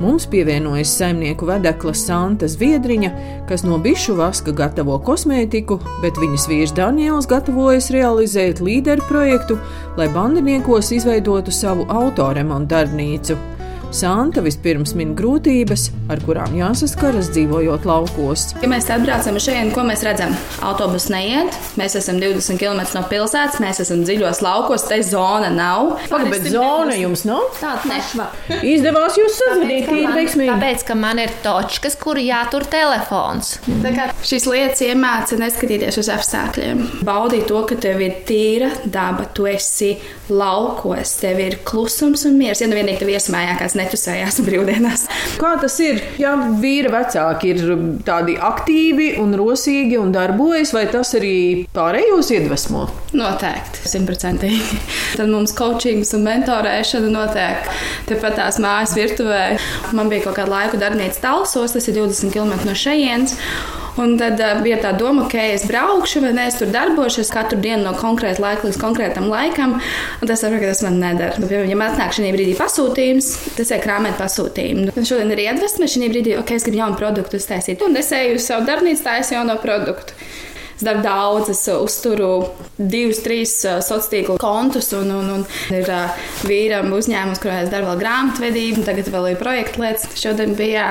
Mums 0.00 0.26
pievienojas 0.32 0.96
saimnieku 0.96 1.46
vedekla 1.46 1.94
Santa 1.94 2.48
Zviedriņa, 2.50 3.12
kas 3.46 3.62
no 3.66 3.78
bišu 3.84 4.16
vaska 4.18 4.56
gatavo 4.56 4.98
kosmētiku, 5.06 5.78
bet 6.02 6.18
viņas 6.18 6.48
vīrs 6.50 6.74
Daniels 6.74 7.30
gatavojas 7.30 7.92
realizēt 7.94 8.64
līderu 8.64 9.06
projektu, 9.06 9.60
lai 10.00 10.10
bandiniekos 10.10 10.90
izveidotu 10.98 11.54
savu 11.54 11.86
autoremontu 11.86 12.74
darbnīcu. 12.74 13.38
Santa 13.90 14.38
vispirms 14.38 14.92
min 14.94 15.16
grūtības, 15.18 15.88
ar 16.14 16.20
kurām 16.22 16.52
jāsaskaras 16.54 17.32
dzīvojot 17.34 17.86
laukos. 17.88 18.44
Ja 18.62 18.68
mēs 18.70 18.86
atbraucam 18.94 19.38
šeit, 19.42 19.72
ko 19.74 19.82
mēs 19.88 20.04
redzam? 20.06 20.30
Autobus 20.62 21.08
neiet, 21.10 21.56
mēs 21.80 21.96
esam 21.98 22.20
20 22.22 22.60
km 22.60 22.84
no 22.94 23.02
pilsētas, 23.10 23.58
mēs 23.62 23.82
esam 23.82 24.04
dziļos 24.06 24.42
laukos, 24.46 24.84
te 24.86 25.00
zona 25.02 25.48
nav. 25.50 25.96
Pagaid, 26.12 26.30
bet 26.36 26.46
zona 26.54 26.94
jums 27.00 27.24
nav? 27.26 27.48
Tāda 27.58 27.90
nešva. 27.90 28.28
Izdevās 28.70 29.18
jūs 29.18 29.40
sazvanīt, 29.40 29.90
ir 29.90 30.14
veiksmīgi. 30.14 30.52
Tāpēc, 30.54 30.86
ka 30.86 30.98
man 30.98 31.24
ir 31.24 31.34
točkas, 31.42 31.98
kur 31.98 32.22
jātur 32.22 32.68
telefons. 32.70 33.56
Tā 33.82 33.94
kā 33.96 34.06
šīs 34.22 34.46
lietas 34.52 34.84
iemāca 34.86 35.40
neskatīties 35.42 35.98
uz 35.98 36.12
apstākļiem. 36.14 36.86
Baudīt 37.10 37.48
to, 37.50 37.64
ka 37.66 37.80
tev 37.82 38.06
ir 38.06 38.22
tīra 38.28 38.70
daba, 38.86 39.26
tu 39.34 39.50
esi 39.50 39.96
laukos, 40.30 41.18
tev 41.24 41.42
ir 41.42 41.58
klusums 41.66 42.22
un 42.30 42.38
miers. 42.38 42.62
Ja 42.62 42.70
nu 42.70 42.78
vienīgi 42.78 43.02
tev 43.02 43.10
iesmējā 43.16 43.58
kāds 43.58 43.79
netusējās 43.80 44.40
brīvdienās. 44.46 45.06
Kā 45.40 45.54
tas 45.60 45.76
ir, 45.82 46.00
ja 46.20 46.36
vīra 46.60 46.92
vecāki 46.94 47.54
ir 47.54 47.74
tādi 48.06 48.36
aktīvi 48.36 49.12
un 49.22 49.34
rosīgi 49.38 49.98
un 50.00 50.12
darbojas, 50.14 50.74
vai 50.76 50.86
tas 50.92 51.14
arī 51.18 51.34
pārējos 51.74 52.32
iedvesmo? 52.36 52.86
Noteikti, 53.16 53.84
simtprocentīgi. 53.90 54.80
Tad 55.18 55.32
mums 55.32 55.54
coachings 55.56 56.14
un 56.16 56.26
mentorēšana 56.28 57.10
notiek 57.10 57.68
tepat 58.10 58.38
tās 58.38 58.60
mājas 58.62 58.94
virtuvē. 58.98 59.44
Man 59.96 60.12
bija 60.12 60.28
kaut 60.28 60.38
kāda 60.38 60.54
laika 60.54 60.80
darbnīca 60.80 61.24
Talsos, 61.24 61.74
tas 61.76 61.90
ir 61.90 61.98
20 62.00 62.34
km 62.34 62.56
no 62.68 62.76
šejienes. 62.78 63.36
Un 64.00 64.14
tad 64.20 64.40
uh, 64.40 64.60
bija 64.64 64.78
tā 64.80 64.92
doma, 64.96 65.26
ka 65.28 65.42
es 65.52 65.66
braukšu, 65.68 66.22
vai 66.24 66.32
ne, 66.36 66.46
es 66.48 66.56
tur 66.56 66.70
darbošos 66.72 67.30
katru 67.34 67.58
dienu 67.60 67.84
no 67.84 67.92
konkrēta 67.98 68.40
laika 68.40 68.68
līdz 68.68 68.78
konkrētam 68.80 69.28
laikam. 69.28 69.76
Un 69.76 70.30
tas, 70.30 70.40
saprotu, 70.40 70.70
tas 70.70 70.80
man 70.86 70.96
nedara. 71.02 71.36
Nu, 71.36 71.48
piemēram, 71.50 71.72
ja 71.74 71.78
man 71.80 71.92
atnāk 71.92 72.16
šī 72.16 72.32
brīdī 72.32 72.54
pasūtījums, 72.58 73.30
tas 73.58 73.74
ir 73.74 73.82
krāmēt 73.84 74.16
pasūtījumu. 74.20 74.94
Un 74.96 75.08
šodien 75.08 75.34
ir 75.34 75.44
iedvesma 75.44 75.88
šī 75.90 76.08
brīdī, 76.12 76.36
ok, 76.40 76.54
es 76.56 76.64
gribu 76.68 76.80
jaunu 76.80 77.00
produktu 77.00 77.40
uztaisīt. 77.40 77.84
Un 77.84 77.98
es 78.00 78.08
eju 78.16 78.38
uz 78.38 78.48
savu 78.48 78.64
darbnīcu, 78.68 79.04
tā 79.04 79.18
es 79.20 79.34
jauno 79.34 79.58
produktu. 79.60 80.16
Es 80.80 80.84
daru 80.86 81.02
daudz, 81.04 81.50
es 81.52 81.60
uzturu 81.68 82.28
divus, 82.78 83.18
trīs 83.20 83.50
uh, 83.68 83.82
sociālo 83.84 84.08
tīklu 84.14 84.36
kontus, 84.40 84.86
un, 84.96 85.10
un, 85.12 85.26
un 85.34 85.42
ir 85.76 85.90
uh, 85.92 86.14
vīram 86.48 86.88
uzņēmums, 86.96 87.42
kurā 87.42 87.58
es 87.66 87.68
daru 87.68 87.90
vēl 87.90 87.98
grāmatvedību, 88.00 88.80
un 88.80 88.86
tagad 88.86 89.10
vēl 89.12 89.26
ir 89.34 89.36
projekta 89.42 89.82
lietas. 89.82 90.06
Šodien 90.16 90.54
bija 90.56 90.86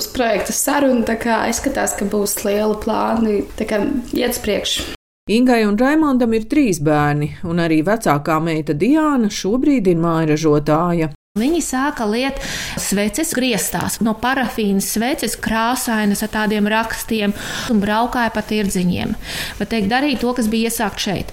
uz 0.00 0.08
projekta 0.14 0.56
saruna, 0.56 1.04
tā 1.04 1.18
kā 1.20 1.42
izskatās, 1.52 1.92
ka 1.98 2.08
būs 2.08 2.38
liela 2.46 2.78
plāni, 2.80 3.42
tā 3.58 3.68
kā 3.68 3.82
iet 4.16 4.32
uz 4.32 4.40
priekšu. 4.40 4.86
Ingai 5.36 5.66
un 5.68 5.76
Raimondam 5.76 6.32
ir 6.32 6.48
trīs 6.48 6.80
bērni, 6.80 7.34
un 7.44 7.60
arī 7.60 7.82
vecākā 7.84 8.40
meita 8.40 8.72
Diana 8.72 9.28
šobrīd 9.28 9.92
ir 9.92 10.00
mājražotāja. 10.00 11.12
Viņi 11.34 11.64
sāka 11.66 12.04
liet 12.06 12.36
sveces 12.78 13.32
griestās, 13.34 13.96
no 14.06 14.12
parafīnas 14.14 14.86
sveces, 14.94 15.32
krāsainas 15.34 16.20
ar 16.22 16.30
tādiem 16.30 16.68
rakstiem, 16.70 17.32
un 17.74 17.80
braukāja 17.82 18.30
pa 18.30 18.44
tirdziņiem. 18.46 19.16
Bet 19.58 19.72
teikt, 19.72 19.88
darīja 19.90 20.20
to, 20.20 20.30
kas 20.36 20.46
bija 20.52 20.70
iesākt 20.70 21.02
šeit. 21.02 21.32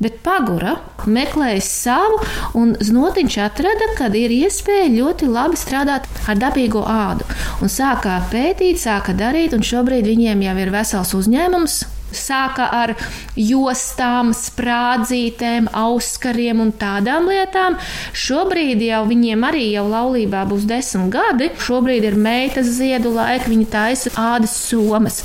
Bet 0.00 0.22
pagura 0.24 0.78
meklēja 1.04 1.60
savu, 1.66 2.22
un 2.56 2.72
znotiņš 2.80 3.36
atrada, 3.44 3.90
ka 4.00 4.08
ir 4.16 4.32
iespēja 4.38 4.88
ļoti 4.96 5.28
labi 5.28 5.60
strādāt 5.60 6.08
ar 6.24 6.40
dabīgo 6.40 6.86
ādu. 6.88 7.28
Un 7.60 7.68
sāka 7.68 8.22
pētīt, 8.32 8.80
sāka 8.80 9.12
darīt, 9.12 9.52
un 9.52 9.68
šobrīd 9.68 10.08
viņiem 10.08 10.48
jau 10.48 10.56
ir 10.64 10.72
vesels 10.72 11.12
uzņēmums, 11.20 11.82
sāka 12.18 12.68
ar 12.72 12.94
jostām, 13.38 14.32
sprādzītēm, 14.36 15.70
auskariem 15.74 16.62
un 16.64 16.72
tādām 16.78 17.28
lietām. 17.30 17.78
Šobrīd 18.14 18.82
jau 18.84 19.02
viņiem 19.10 19.46
arī 19.48 19.66
jau 19.72 19.86
laulībā 19.90 20.44
būs 20.50 20.66
desmit 20.70 21.12
gadi. 21.14 21.50
Šobrīd 21.60 22.06
ir 22.08 22.18
meitas 22.18 22.70
ziedu 22.78 23.14
laika, 23.14 23.50
viņa 23.50 23.70
taisa 23.72 24.14
ādas 24.18 24.54
somas. 24.68 25.22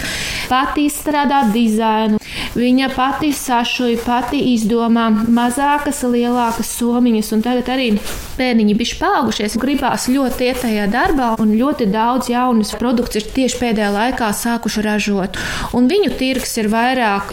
Pati 0.49 0.88
izstrādā 0.89 1.43
dizainu, 1.54 2.19
viņa 2.58 2.89
pati 2.95 3.32
sašuja, 3.36 3.99
pati 4.06 4.41
izdomā 4.56 5.10
mazākas, 5.30 6.02
lielākas 6.10 6.71
somiņas, 6.80 7.32
un 7.36 7.45
tagad 7.45 7.69
arī 7.75 7.91
bērniņi 8.39 8.75
bišķi 8.80 8.99
paaugušies, 9.02 9.58
gribās 9.62 10.08
ļoti 10.10 10.47
iet 10.47 10.62
tajā 10.63 10.88
darbā, 10.91 11.34
un 11.43 11.54
ļoti 11.60 11.89
daudz 11.91 12.32
jaunas 12.32 12.73
produkts 12.80 13.19
ir 13.19 13.28
tieši 13.36 13.60
pēdējā 13.62 13.89
laikā 13.93 14.32
sākuši 14.36 14.86
ražot. 14.86 15.39
Un 15.78 15.89
viņu 15.91 16.13
tirgs 16.19 16.56
ir 16.62 16.71
vairāk 16.71 16.78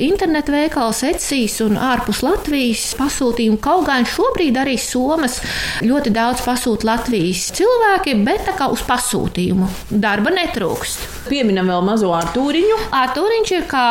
internetu 0.03 0.55
veikals, 0.55 1.03
ecīs 1.07 1.59
un 1.65 1.79
ārpus 1.81 2.23
Latvijas 2.27 2.85
pasūtījumu. 2.99 3.59
Kaut 3.63 3.87
gan 3.89 4.07
šobrīd 4.09 4.57
arī 4.61 4.77
Somas 4.81 5.41
ļoti 5.85 6.13
daudz 6.15 6.45
pasūta 6.47 6.91
Latvijas 6.91 7.49
cilvēki, 7.57 8.17
bet 8.27 8.47
tā 8.49 8.57
kā 8.59 8.71
uz 8.73 8.85
pasūtījumu 8.87 9.69
darba 9.91 10.33
netrūkst. 10.37 11.07
Pieminam 11.31 11.71
vēl 11.73 11.85
mazo 11.87 12.13
Artūriņu. 12.15 12.81
Artūriņš 12.95 13.55
ir 13.57 13.69
kā 13.71 13.87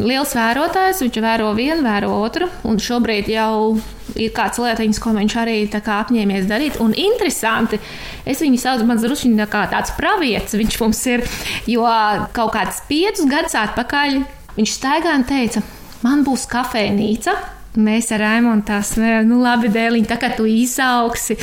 liels 0.00 0.34
vērotājs, 0.36 1.02
viņš 1.04 1.22
vēro 1.24 1.54
vienu, 1.58 1.82
vēro 1.84 2.14
otru, 2.22 2.48
un 2.68 2.80
šobrīd 2.80 3.28
jau 3.32 3.76
ir 4.18 4.32
kāds 4.34 4.58
lietiņas, 4.62 5.00
ko 5.02 5.12
viņš 5.14 5.36
arī 5.42 5.56
tā 5.70 5.82
apņēmies 5.84 6.48
darīt. 6.50 6.80
Un 6.82 6.94
interesanti, 6.96 7.80
es 8.28 8.42
viņu 8.42 8.60
saucu 8.60 8.88
mans 8.88 9.04
druskuļi 9.04 9.48
kā 9.50 9.66
tāds 9.72 9.94
pravietis, 9.98 10.58
viņš 10.58 10.80
mums 10.82 11.06
ir, 11.12 11.24
jo 11.70 11.86
kaut 12.36 12.54
kāds 12.56 12.82
piecus 12.88 13.28
gadus 13.30 13.56
atpakaļ 13.60 14.22
viņš 14.58 14.76
staigāja 14.76 15.20
un 15.20 15.26
teica, 15.28 15.64
man 16.04 16.26
būs 16.26 16.46
kafejnīca. 16.50 17.38
Mēs 17.78 18.08
ar 18.10 18.18
Raimonu 18.18 18.64
tā 18.66 18.80
smējām, 18.82 19.28
nu 19.30 19.36
labi, 19.44 19.68
dēliņ, 19.70 20.06
tā 20.10 20.16
kā 20.18 20.32
tu 20.34 20.42
izaugsi, 20.50 21.36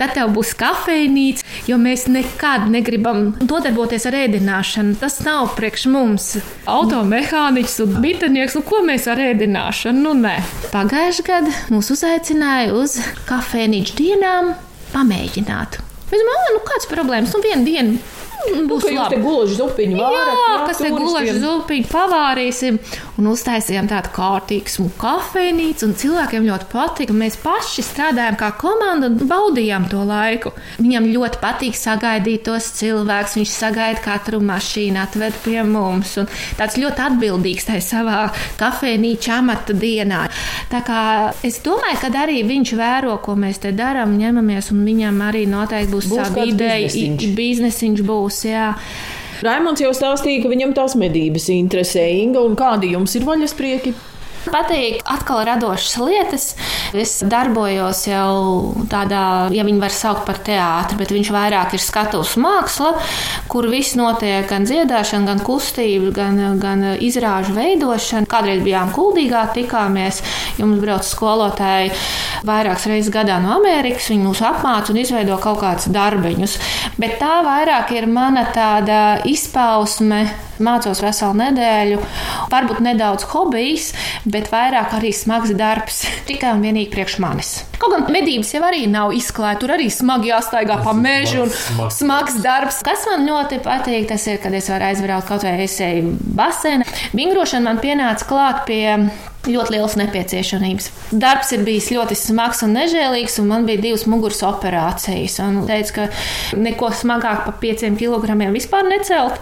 tad 0.00 0.14
tev 0.16 0.30
būs 0.32 0.54
kafejnīca, 0.56 1.44
jo 1.68 1.76
mēs 1.76 2.06
nekad 2.08 2.70
negribam 2.72 3.34
nodarboties 3.44 4.08
ar 4.08 4.16
ēdināšanu. 4.22 4.96
Tas 5.02 5.18
nav 5.26 5.52
priekš 5.58 5.84
mums. 5.92 6.30
Automehāniķis 6.72 7.76
un 7.84 8.00
bitinieks, 8.00 8.56
nu 8.56 8.64
ko 8.64 8.80
mēs 8.88 9.10
ar 9.12 9.20
ēdināšanu? 9.26 10.06
Nu 10.06 10.16
nē. 10.24 10.38
Pagājušajā 10.72 11.28
gadā 11.28 11.52
mūs 11.68 11.92
uzaicināja 11.92 12.72
uz 12.80 12.96
kafejnīcu 13.28 14.00
dienām 14.00 14.54
pamēģināt. 14.96 15.82
Mēs 16.08 16.20
domājam, 16.24 16.56
nu 16.56 16.64
kāds 16.64 16.88
problēmas? 16.88 17.36
Nu 17.36 17.44
vienu 17.44 17.68
dienu 17.68 18.23
Būs 18.68 18.84
nu, 18.86 18.94
labi. 18.98 19.18
Gulaži 19.24 19.56
zupiņu 19.58 19.98
vārat, 19.98 20.30
jā, 20.30 20.34
jā, 20.40 20.56
kas 20.68 20.80
te 20.82 20.90
gulaži 20.94 21.34
zupiņu 21.40 21.88
pavārīsim 21.90 22.78
un 23.20 23.28
uztaisījām 23.30 23.88
tādu 23.90 24.10
kārtīgu 24.14 24.88
kafejnīcu 25.00 25.88
un 25.88 25.94
cilvēkiem 25.98 26.46
ļoti 26.48 26.68
patika. 26.72 27.16
Mēs 27.16 27.38
paši 27.42 27.84
strādājām 27.86 28.38
kā 28.40 28.50
komanda 28.60 29.10
un 29.10 29.18
baudījām 29.30 29.88
to 29.90 30.02
laiku. 30.06 30.54
Viņam 30.78 31.08
ļoti 31.14 31.40
patīk 31.42 31.78
sagaidīt 31.78 32.44
tos 32.48 32.70
cilvēkus. 32.78 33.38
Viņš 33.40 33.54
sagaida 33.54 34.02
katru 34.04 34.40
mašīnu, 34.44 35.00
atved 35.02 35.38
pie 35.44 35.60
mums 35.66 36.16
un 36.20 36.28
tāds 36.58 36.78
ļoti 36.80 37.04
atbildīgs 37.08 37.68
tajā 37.70 37.84
savā 37.84 38.18
kafejnīča 38.60 39.38
amata 39.40 39.76
dienā. 39.76 40.24
Tā 40.72 40.82
kā 40.86 41.00
es 41.46 41.60
domāju, 41.64 42.00
ka 42.02 42.12
arī 42.24 42.42
viņš 42.46 42.74
vēro, 42.78 43.16
ko 43.24 43.36
mēs 43.38 43.62
te 43.62 43.72
darām, 43.76 44.16
ņemamies 44.20 44.70
un 44.74 44.84
viņam 44.86 45.22
arī 45.28 45.44
noteikti 45.50 45.92
būs, 45.92 46.10
būs 46.10 46.22
sava 46.22 46.46
ideja, 46.48 46.90
biznesiņš 47.38 48.04
būs 48.06 48.33
būs. 48.34 48.44
Jā. 48.48 48.74
Raimons 49.44 49.80
jau 49.82 49.92
stāstīja, 49.92 50.42
ka 50.42 50.48
viņam 50.48 50.74
tās 50.74 50.94
medības 50.96 51.48
interesē 51.52 52.06
Inga, 52.22 52.42
kādi 52.56 52.94
jums 52.94 53.14
ir 53.14 53.26
vaļas 53.26 53.54
prieki? 53.58 53.94
Patīk 54.44 55.00
atkal 55.08 55.42
radošas 55.48 55.94
lietas. 56.02 56.44
Es 56.94 57.16
darbojos 57.26 58.04
jau 58.06 58.74
tādā, 58.90 59.48
ja 59.54 59.64
viņi 59.66 59.80
var 59.82 59.94
saukt 59.94 60.26
par 60.28 60.38
teātri, 60.44 60.98
bet 61.00 61.14
viņš 61.14 61.30
vairāk 61.34 61.74
ir 61.76 61.82
skatuves 61.82 62.34
māksla, 62.40 62.92
kur 63.50 63.68
viss 63.72 63.96
notiek 63.98 64.46
gan 64.50 64.68
dziedāšana, 64.68 65.30
gan 65.32 65.42
kustība, 65.44 66.12
gan, 66.14 66.40
gan 66.62 66.84
izrāžu 67.02 67.56
veidošana. 67.56 68.28
Kādreiz 68.30 68.62
bijām 68.64 68.92
kuldīgā, 68.94 69.46
tikāmies, 69.56 70.20
jums 70.60 70.80
brauc 70.82 71.08
skolotāji 71.08 71.92
vairākas 72.44 72.88
reizes 72.90 73.12
gadā 73.14 73.40
no 73.42 73.56
Amerikas. 73.56 74.10
Viņi 74.12 74.28
mūs 74.28 74.44
apmāca 74.44 74.92
un 74.92 75.00
izveido 75.00 75.38
kaut 75.42 75.62
kādus 75.64 75.88
darbiņus. 75.94 76.58
Bet 77.00 77.18
tā 77.22 77.40
vairāk 77.46 77.94
ir 77.96 78.08
mana 78.10 78.46
tāda 78.54 79.00
izpausme 79.28 80.26
Mācos 80.62 81.02
veselu 81.02 81.34
nedēļu, 81.40 82.00
varbūt 82.52 82.82
nedaudz 82.84 83.26
hobijs, 83.32 83.90
bet 84.24 84.50
vairāk 84.52 84.94
arī 84.98 85.10
smags 85.16 85.54
darbs. 85.58 86.04
Tikai 86.28 86.54
un 86.56 86.64
vienīgi 86.64 86.92
priekš 86.94 87.18
manis. 87.24 87.52
Kaut 87.80 87.92
gan 87.96 88.06
medības 88.14 88.54
jau 88.54 88.62
arī 88.64 88.84
nav 88.90 89.12
izklāta, 89.16 89.60
tur 89.64 89.74
arī 89.74 89.90
smagi 89.92 90.30
jāstaigā 90.30 90.78
pa 90.84 90.94
mežu 90.96 91.42
un 91.44 91.52
Smags. 91.52 91.98
smags 92.00 92.38
darbs. 92.44 92.80
Kas 92.86 93.04
man 93.10 93.26
ļoti 93.28 93.60
patīk, 93.64 94.08
tas 94.12 94.24
ir, 94.30 94.40
kad 94.42 94.54
es 94.56 94.70
varu 94.72 94.88
aizbraukt 94.92 95.28
kaut 95.28 95.44
vai 95.44 95.56
es 95.66 95.76
eju 95.84 96.14
basēnā. 96.38 96.86
Vingrošana 97.16 97.68
man 97.68 97.82
pienāca 97.82 98.28
klāt 98.30 98.64
pie 98.68 98.84
ļoti 99.48 99.74
lielas 99.74 99.96
nepieciešamības. 100.00 100.90
Darbs 101.12 101.52
ir 101.54 101.64
bijis 101.66 101.90
ļoti 101.94 102.16
smags 102.18 102.62
un 102.64 102.74
nežēlīgs, 102.76 103.38
un 103.42 103.50
man 103.50 103.66
bija 103.68 103.82
divas 103.82 104.06
muguras 104.10 104.42
operācijas. 104.46 105.38
Un 105.44 105.62
teica, 105.68 105.94
ka 106.08 106.58
neko 106.60 106.90
smagāk 106.94 107.44
par 107.46 107.58
pieciem 107.60 107.98
kilogramiem 108.00 108.54
vispār 108.56 108.86
necelt. 108.88 109.40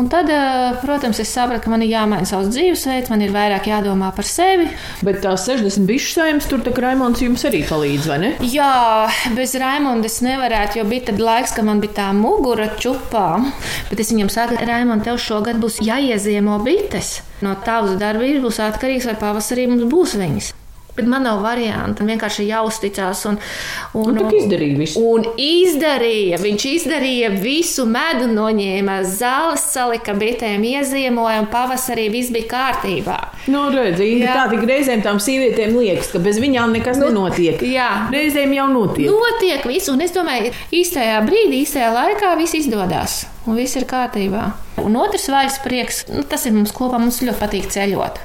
Un 0.00 0.08
tad, 0.12 0.30
eh, 0.30 0.74
protams, 0.82 1.20
es 1.20 1.32
sapratu, 1.34 1.64
ka 1.64 1.70
man 1.70 1.82
ir 1.82 1.92
jāmaina 1.94 2.26
savs 2.26 2.50
dzīvesveids, 2.54 3.10
man 3.10 3.22
ir 3.22 3.30
vairāk 3.30 3.70
jādomā 3.70 4.14
par 4.14 4.24
sevi. 4.24 4.68
Bet 5.02 5.22
tās 5.22 5.46
60 5.46 5.86
bišu 5.86 6.14
saimnes 6.18 6.48
tur 6.50 6.58
tā 6.58 6.74
kā 6.74 6.82
Raimons 6.90 7.20
jums 7.20 7.44
arī 7.44 7.62
palīdz, 7.68 8.06
vai 8.06 8.18
ne? 8.18 8.34
Jā, 8.40 9.10
bez 9.36 9.54
Raimonda 9.54 10.06
es 10.06 10.20
nevarētu, 10.20 10.80
jo 10.80 10.84
bija 10.84 11.06
tad 11.10 11.18
laiks, 11.18 11.54
kad 11.54 11.64
man 11.64 11.80
bija 11.80 11.92
tā 12.02 12.10
mugura 12.16 12.70
čupā. 12.76 13.52
Bet 13.90 14.00
es 14.00 14.12
viņam 14.12 14.30
saku, 14.30 14.60
Raimond, 14.66 15.04
tev 15.04 15.18
šogad 15.18 15.60
būs 15.62 15.80
jāieziemo 15.84 16.62
bites. 16.64 17.20
No 17.44 17.54
tavas 17.64 17.96
darbības 18.00 18.42
būs 18.44 18.58
atkarīgs, 18.66 19.06
vai 19.08 19.16
pavasarī 19.20 19.66
mums 19.70 19.86
būs 19.90 20.16
viņas. 20.20 20.52
Bet 20.96 21.06
man 21.06 21.22
nav 21.24 21.40
variantu. 21.44 22.02
Man 22.04 22.14
vienkārši 22.16 22.48
jāuzticas. 22.48 23.24
Un, 23.30 23.38
un, 23.94 24.14
Nu, 24.16 24.26
izdarīja 24.36 24.76
visu. 24.78 25.00
Un 25.14 25.24
izdarīja. 25.40 26.38
Viņš 26.42 26.64
izdarīja 26.70 27.30
visu 27.40 27.86
medu, 27.88 28.26
noņēma 28.34 28.96
zāles, 29.08 29.64
salika 29.72 30.14
bitēm, 30.18 30.64
ieziemoja, 30.66 31.40
un 31.44 31.48
pavasarī 31.52 32.08
viss 32.12 32.32
bija 32.34 32.48
kārtībā. 32.50 33.18
Nu, 33.52 33.66
redziet, 33.74 34.26
tā 34.28 34.46
tik 34.52 34.66
reizēm 34.68 35.04
tām 35.06 35.20
sievietēm 35.22 35.76
liekas, 35.78 36.10
ka 36.12 36.22
bez 36.22 36.40
viņām 36.42 36.74
nekas 36.76 36.98
nenotiek. 37.00 37.62
jā. 37.64 37.88
Reizēm 38.12 38.52
jau 38.56 38.66
notiek. 38.72 39.08
Notiek 39.10 39.64
viss, 39.70 39.88
un 39.92 40.02
es 40.04 40.12
domāju, 40.16 40.52
īstajā 40.74 41.20
brīdī, 41.26 41.62
īstajā 41.64 41.92
laikā 41.94 42.34
viss 42.40 42.58
izdodas. 42.58 43.20
Un 43.48 43.56
viss 43.56 43.78
ir 43.80 43.86
kārtībā. 43.88 44.50
Un 44.84 44.96
otrs 45.00 45.28
vairs 45.32 45.56
prieks, 45.64 46.04
nu, 46.12 46.22
tas 46.28 46.44
ir 46.46 46.52
mums 46.56 46.72
kopā. 46.76 46.98
Mums 47.00 47.22
ļoti 47.24 47.40
patīk 47.40 47.70
ceļot. 47.72 48.18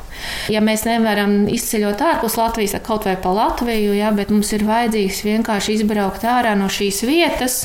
Ja 0.52 0.62
mēs 0.64 0.86
nevaram 0.88 1.46
izceļot 1.52 2.02
ārpus 2.06 2.38
Latvijas, 2.40 2.76
tad 2.76 2.84
kaut 2.86 3.08
vai 3.08 3.16
pa 3.22 3.32
Latviju, 3.36 3.94
jā, 3.98 4.12
bet 4.16 4.32
mums 4.34 4.52
ir 4.56 4.66
vajadzīgs 4.68 5.22
vienkārši 5.26 5.76
izbraukt 5.80 6.26
ārā 6.30 6.54
no 6.58 6.70
šīs 6.72 7.02
vietas. 7.08 7.58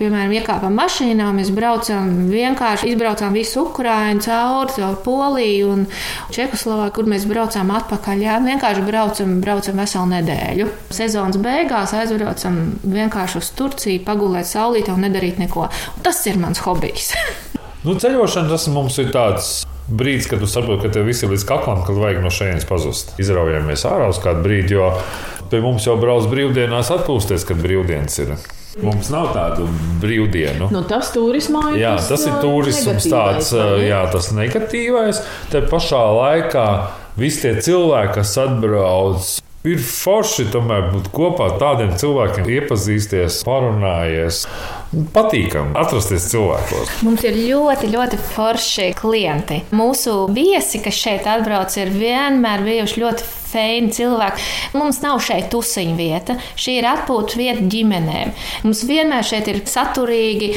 Piemēram, 0.00 0.34
iekāpam 0.38 0.74
mašīnā, 0.78 1.30
mēs 1.36 1.52
braucam 1.54 2.10
vienkārši 2.30 2.90
izbraucām 2.92 3.36
visu 3.36 3.64
Ukraiņu 3.68 4.24
cauri, 4.26 4.76
caur 4.78 4.98
Poliju 5.04 5.72
un 5.74 5.86
Čehoslovākiju, 6.34 6.94
kur 6.98 7.10
mēs 7.14 7.28
braucām 7.30 7.72
atpakaļ. 7.74 8.24
Jā, 8.26 8.38
vienkārši 8.44 8.86
braucam, 8.88 9.36
braucam 9.44 9.82
veselu 9.82 10.10
nedēļu. 10.14 10.70
Sezonas 10.94 11.40
beigās 11.42 11.94
aizbraucam 11.96 12.60
vienkārši 12.82 13.40
uz 13.42 13.52
Turciju, 13.58 14.04
pagulēt 14.06 14.50
saulītē 14.50 14.94
un 14.94 15.06
nedarīt 15.08 15.40
neko. 15.42 15.68
Tas 16.04 16.24
ir 16.30 16.40
mans 16.42 16.62
hobijs. 16.66 17.14
Nu, 17.84 17.92
ceļošana 18.00 18.48
tas 18.48 18.64
mums 18.72 18.94
ir 19.02 19.10
tāds. 19.12 19.48
Brīdis, 19.84 20.30
kad 20.30 20.40
tu 20.40 20.48
saproti, 20.48 20.86
ka 20.86 20.94
tev 20.96 21.08
viss 21.10 21.24
ir 21.24 21.32
līdz 21.34 21.44
kaklam, 21.48 21.82
kad 21.84 21.98
vajag 22.00 22.22
no 22.24 22.32
šejienes 22.32 22.64
pazust. 22.68 23.12
Izraujāmies 23.20 23.84
ārā 23.88 24.08
uz 24.08 24.20
kādu 24.22 24.40
brīdi, 24.46 24.78
jo 24.78 24.90
pie 25.52 25.60
mums 25.60 25.84
jau 25.84 25.98
brauc 26.00 26.24
brīvdienās 26.30 26.92
atpūsties, 26.94 27.44
kad 27.48 27.60
brīvdienas 27.60 28.20
ir. 28.24 28.34
Mums 28.82 29.10
nav 29.12 29.28
tādu 29.36 29.68
brīvdienu. 30.02 30.70
Nu, 30.74 30.82
tas 30.88 31.12
turismā 31.14 31.68
ir. 31.74 31.82
Jā, 31.84 31.94
tas, 32.08 32.24
ir 32.26 32.40
turisms, 32.42 33.06
tāds 33.12 33.52
jā, 33.84 34.00
tas 34.10 34.32
negatīvais. 34.34 35.20
Te 35.52 35.62
pašā 35.68 36.00
laikā 36.16 36.68
visi 37.20 37.44
tie 37.44 37.54
cilvēki, 37.62 38.16
kas 38.16 38.34
atbrauc, 38.42 39.28
ir 39.64 39.80
forši 39.80 40.48
tomēr 40.52 40.90
būt 40.92 41.12
kopā 41.14 41.52
ar 41.52 41.60
tādiem 41.60 41.94
cilvēkiem, 42.00 42.48
iepazīsties, 42.56 43.42
parunājies. 43.46 44.44
Patīkami 45.14 45.74
atrasties 45.78 46.28
cilvēkos. 46.32 46.92
Mums 47.06 47.24
ir 47.26 47.38
ļoti, 47.38 47.90
ļoti 47.94 48.20
forši 48.34 48.90
klienti. 48.98 49.62
Mūsu 49.74 50.24
viesi, 50.34 50.80
kas 50.84 50.98
šeit 50.98 51.28
atbrauc, 51.30 51.74
ir 51.80 51.92
vienmēr 51.94 52.64
bijuši 52.66 53.02
ļoti 53.02 53.32
feini 53.54 53.92
cilvēki. 53.94 54.44
Mums 54.78 55.00
nav 55.04 55.20
šeit 55.24 55.50
tusiņu 55.52 55.96
vieta. 55.98 56.36
Šī 56.58 56.78
ir 56.80 56.88
atpūta 56.90 57.38
vieta 57.38 57.64
ģimenēm. 57.70 58.34
Mums 58.66 58.82
vienmēr 58.88 59.26
šeit 59.26 59.48
ir 59.52 59.60
saturīgi, 59.68 60.50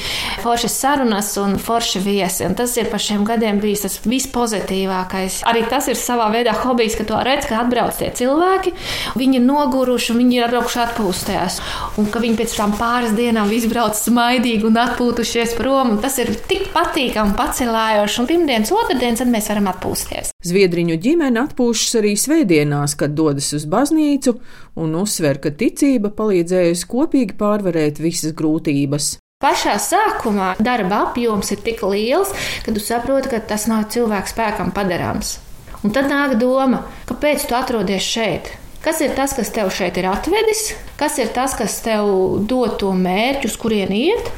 forši 0.43 0.71
sarunas 0.71 1.33
un 1.41 1.57
forši 1.61 2.01
viesi. 2.03 2.45
Un 2.47 2.57
tas 2.57 2.73
ir 2.79 2.89
par 2.91 3.03
šiem 3.03 3.25
gadiem 3.27 3.61
bijis 3.63 3.85
tas 3.85 3.99
vispozitīvākais. 4.07 5.41
Arī 5.49 5.65
tas 5.69 5.89
ir 5.91 5.99
savā 5.99 6.29
veidā 6.33 6.55
hobijs, 6.63 6.97
ka 6.97 7.07
to 7.07 7.21
redz, 7.25 7.47
ka 7.49 7.61
atbrauc 7.63 7.97
tie 7.99 8.11
cilvēki. 8.17 8.73
Viņi 9.19 9.41
ir 9.41 9.45
noguruši, 9.45 10.17
viņi 10.17 10.39
ir 10.39 10.47
atbraukuši 10.47 10.83
atpūstēs. 10.85 11.59
Un 12.01 12.09
ka 12.13 12.21
viņi 12.23 12.39
pēc 12.41 12.57
tam 12.57 12.75
pāris 12.79 13.15
dienām 13.17 13.51
izbrauc 13.55 13.97
smaidīgi 13.99 14.67
un 14.67 14.81
atpūtušies 14.85 15.57
prom. 15.59 15.95
Un 15.95 16.01
tas 16.03 16.17
ir 16.23 16.33
tik 16.49 16.71
patīkami, 16.75 17.35
pacelājoši. 17.37 18.21
Un 18.23 18.31
pirmdienas, 18.31 18.73
otrdienas, 18.75 19.23
tad 19.23 19.33
mēs 19.33 19.51
varam 19.53 19.71
atpūsties. 19.73 20.36
Zviedriņu 20.47 20.95
ģimene 21.03 21.41
atpūšas 21.43 21.97
arī 21.99 22.13
svētdienās, 22.19 22.93
kad 22.99 23.15
dodas 23.17 23.49
uz 23.57 23.65
baznīcu 23.67 24.37
un 24.79 24.93
uzsver, 24.95 25.41
ka 25.43 25.51
ticība 25.51 26.13
palīdzējusi 26.15 26.87
kopīgi 26.87 27.35
pārvarēt 27.39 27.99
visas 27.99 28.35
grūtības. 28.37 29.17
Pašā 29.43 29.75
sākumā 29.81 30.53
darba 30.63 31.01
apjoms 31.09 31.51
ir 31.53 31.59
tik 31.65 31.83
liels, 31.85 32.31
ka 32.65 32.73
tu 32.73 32.81
saproti, 32.81 33.33
ka 33.33 33.41
tas 33.51 33.67
nav 33.69 33.89
cilvēku 33.93 34.31
spēkam 34.31 34.71
padarāms. 34.73 35.35
Un 35.83 35.93
tad 35.93 36.07
nāk 36.09 36.37
doma, 36.41 36.85
kāpēc 37.09 37.43
tu 37.49 37.57
atrodies 37.57 38.07
šeit? 38.07 38.49
Kas 38.81 39.01
ir 39.03 39.11
tas, 39.17 39.33
kas 39.37 39.51
tev 39.53 39.69
šeit 39.73 39.97
ir 39.99 40.07
atvedis? 40.09 40.71
Kas 40.97 41.17
ir 41.19 41.33
tas, 41.35 41.57
kas 41.59 41.75
tev 41.85 42.07
dod 42.49 42.77
to 42.81 42.93
mērķu, 42.95 43.51
uz 43.51 43.57
kurien 43.59 43.91
iet? 43.93 44.31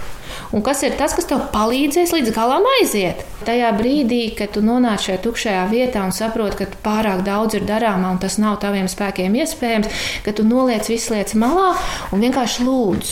Un 0.50 0.64
kas 0.66 0.82
ir 0.82 0.96
tas, 0.98 1.14
kas 1.14 1.28
tev 1.30 1.44
palīdzēs 1.54 2.10
līdz 2.16 2.32
galam 2.34 2.66
aiziet? 2.80 3.22
Tajā 3.46 3.70
brīdī, 3.78 4.22
kad 4.38 4.56
tu 4.56 4.64
nonāc 4.66 5.04
šajā 5.06 5.20
tukšajā 5.22 5.66
vietā 5.70 6.02
un 6.02 6.14
saproti, 6.16 6.64
ka 6.64 6.80
pārāk 6.86 7.22
daudz 7.28 7.60
ir 7.60 7.68
darāmā 7.70 8.10
un 8.16 8.18
tas 8.22 8.40
nav 8.42 8.58
taviem 8.64 8.90
spēkiem 8.90 9.38
iespējams, 9.44 10.02
ka 10.26 10.34
tu 10.34 10.46
noliec 10.48 10.90
visas 10.90 11.12
lietas 11.14 11.38
malā 11.38 11.76
un 12.10 12.26
vienkārši 12.26 12.66
lūdz, 12.66 13.12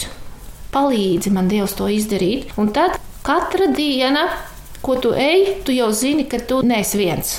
palīdzi 0.73 1.33
man 1.35 1.51
Dievs 1.51 1.77
to 1.77 1.91
izdarīt. 1.93 2.55
Un 2.57 2.73
tad 2.73 2.97
katra 3.27 3.69
diena, 3.69 4.25
ko 4.81 4.97
tu 4.97 5.13
ej, 5.13 5.59
tu 5.67 5.75
jau 5.77 5.91
zini, 5.93 6.25
ka 6.25 6.41
tu 6.41 6.63
neesi 6.65 6.97
viens. 6.97 7.37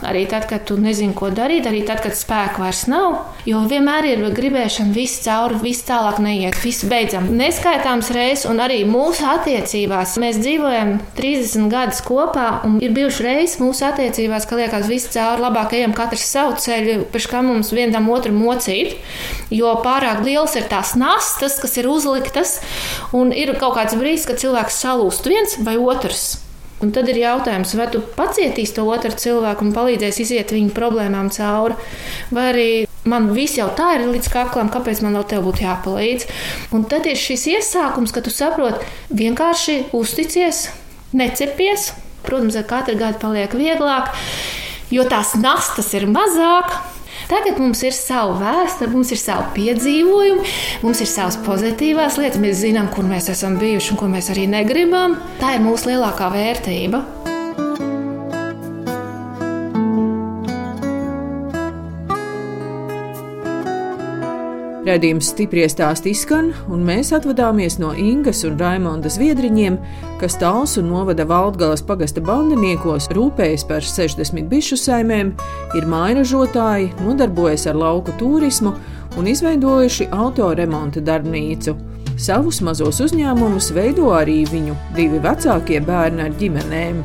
Arī 0.00 0.24
tad, 0.28 0.46
kad 0.48 0.64
tu 0.64 0.78
nezini, 0.80 1.12
ko 1.16 1.28
darīt, 1.34 1.66
arī 1.68 1.82
tad, 1.84 2.00
kad 2.00 2.16
spēka 2.16 2.62
vairs 2.62 2.86
nav. 2.88 3.18
Jo 3.48 3.60
vienmēr 3.68 4.06
ir 4.08 4.22
gribēšana, 4.32 4.94
viss 4.96 5.20
cauri, 5.26 5.58
viss 5.60 5.84
tālāk 5.84 6.20
neiet, 6.24 6.56
viss 6.64 6.86
beidzam. 6.88 7.28
Neskaitāms 7.36 8.08
reizes, 8.16 8.46
un 8.48 8.62
arī 8.64 8.80
mūsu 8.88 9.26
attiecībās. 9.28 10.16
Mēs 10.22 10.40
dzīvojam 10.40 10.94
30 11.20 11.68
gadus 11.72 12.00
kopā, 12.06 12.48
un 12.64 12.80
ir 12.80 12.96
bijuši 12.96 13.26
reizes 13.28 13.60
mūsu 13.60 13.84
attiecībās, 13.90 14.48
ka 14.48 14.60
liekas, 14.60 14.88
viss 14.88 15.12
cauri, 15.12 15.44
labāk 15.44 15.76
ejam 15.76 15.96
katrs 15.96 16.24
savu 16.32 16.56
ceļu, 16.64 17.04
pēc 17.12 17.30
kā 17.30 17.44
mums 17.44 17.72
vienam 17.76 18.08
otru 18.12 18.32
mocīt. 18.36 18.96
Jo 19.52 19.76
pārāk 19.84 20.24
liels 20.24 20.56
ir 20.56 20.68
tās 20.72 20.96
nastas, 20.96 21.60
kas 21.60 21.76
ir 21.76 21.90
uzliktas, 21.92 22.58
un 23.16 23.34
ir 23.36 23.52
kaut 23.60 23.76
kāds 23.76 24.00
brīdis, 24.00 24.28
kad 24.30 24.40
cilvēks 24.40 24.80
salūst 24.86 25.28
viens 25.28 25.60
vai 25.60 25.76
otrs. 25.80 26.30
Un 26.80 26.94
tad 26.96 27.10
ir 27.12 27.18
jautājums, 27.20 27.74
vai 27.76 27.90
tu 27.92 28.00
pacietīsi 28.16 28.72
to 28.78 28.86
otru 28.88 29.12
cilvēku 29.12 29.66
un 29.66 29.74
palīdzēsi 29.76 30.22
iziet 30.24 30.54
viņu 30.54 30.72
problēmām 30.72 31.28
cauri, 31.34 31.76
vai 32.32 32.44
arī 32.54 32.68
man 33.04 33.28
viss 33.36 33.58
jau 33.58 33.66
tā 33.76 33.94
ir 33.98 34.06
līdz 34.08 34.30
kaklam, 34.32 34.70
kāpēc 34.72 35.02
man 35.04 35.18
vēl 35.18 35.26
te 35.28 35.40
būtu 35.44 35.64
jāpalīdz. 35.66 36.24
Un 36.76 36.86
tad 36.88 37.08
ir 37.10 37.20
šis 37.20 37.44
iesākums, 37.52 38.14
ka 38.16 38.24
tu 38.24 38.32
saproti, 38.32 38.88
vienkārši 39.12 39.90
uzticies, 39.96 40.68
necepies. 41.12 41.90
Protams, 42.24 42.56
ar 42.56 42.66
katru 42.68 42.96
gadu 43.00 43.20
paliek 43.20 43.54
vieglāk, 43.56 44.10
jo 44.92 45.04
tās 45.08 45.32
nastas 45.40 45.92
ir 45.96 46.08
mazāk. 46.08 46.74
Tagad 47.30 47.60
mums 47.62 47.84
ir 47.86 47.94
sava 47.94 48.34
vēsture, 48.40 48.90
mums 48.90 49.12
ir 49.14 49.20
savi 49.20 49.44
piedzīvojumi, 49.54 50.48
mums 50.82 51.02
ir 51.04 51.10
savas 51.10 51.38
pozitīvās 51.46 52.18
lietas. 52.18 52.42
Mēs 52.42 52.64
zinām, 52.64 52.90
kur 52.90 53.06
mēs 53.06 53.30
esam 53.30 53.54
bijuši 53.60 53.94
un 53.94 54.02
ko 54.02 54.10
mēs 54.10 54.32
arī 54.34 54.48
negribam. 54.50 55.14
Tā 55.38 55.54
ir 55.54 55.62
mūsu 55.62 55.92
lielākā 55.92 56.32
vērtība. 56.34 57.04
Radījums 64.80 65.34
stipri 65.34 65.66
stāstī 65.68 66.14
izskan, 66.14 66.54
un 66.72 66.80
mēs 66.88 67.10
atvadāmies 67.12 67.74
no 67.82 67.90
Ingas 68.00 68.38
un 68.48 68.54
Raimonda 68.56 69.10
Zviedriņiem, 69.12 69.74
kas 70.22 70.38
tāls 70.40 70.78
un 70.80 70.88
novada 70.88 71.26
Valdgalas 71.28 71.82
pagasta 71.84 72.22
bandiniekos, 72.24 73.10
rūpējas 73.12 73.66
par 73.68 73.84
60 73.84 74.48
bišu 74.48 74.78
saimēm, 74.80 75.34
ir 75.76 75.88
mājražotāji, 75.90 76.94
nodarbojas 77.04 77.66
ar 77.68 77.76
lauku 77.76 78.16
turismu 78.16 78.72
un 79.20 79.28
izveidojuši 79.28 80.08
autoremonta 80.16 81.04
darbnīcu. 81.04 81.76
Savus 82.16 82.62
mazos 82.64 83.02
uzņēmumus 83.04 83.74
veido 83.76 84.14
arī 84.16 84.46
viņu 84.48 84.78
divi 84.96 85.20
vecākie 85.20 85.84
bērni 85.84 86.24
ar 86.24 86.40
ģimenēm. 86.40 87.04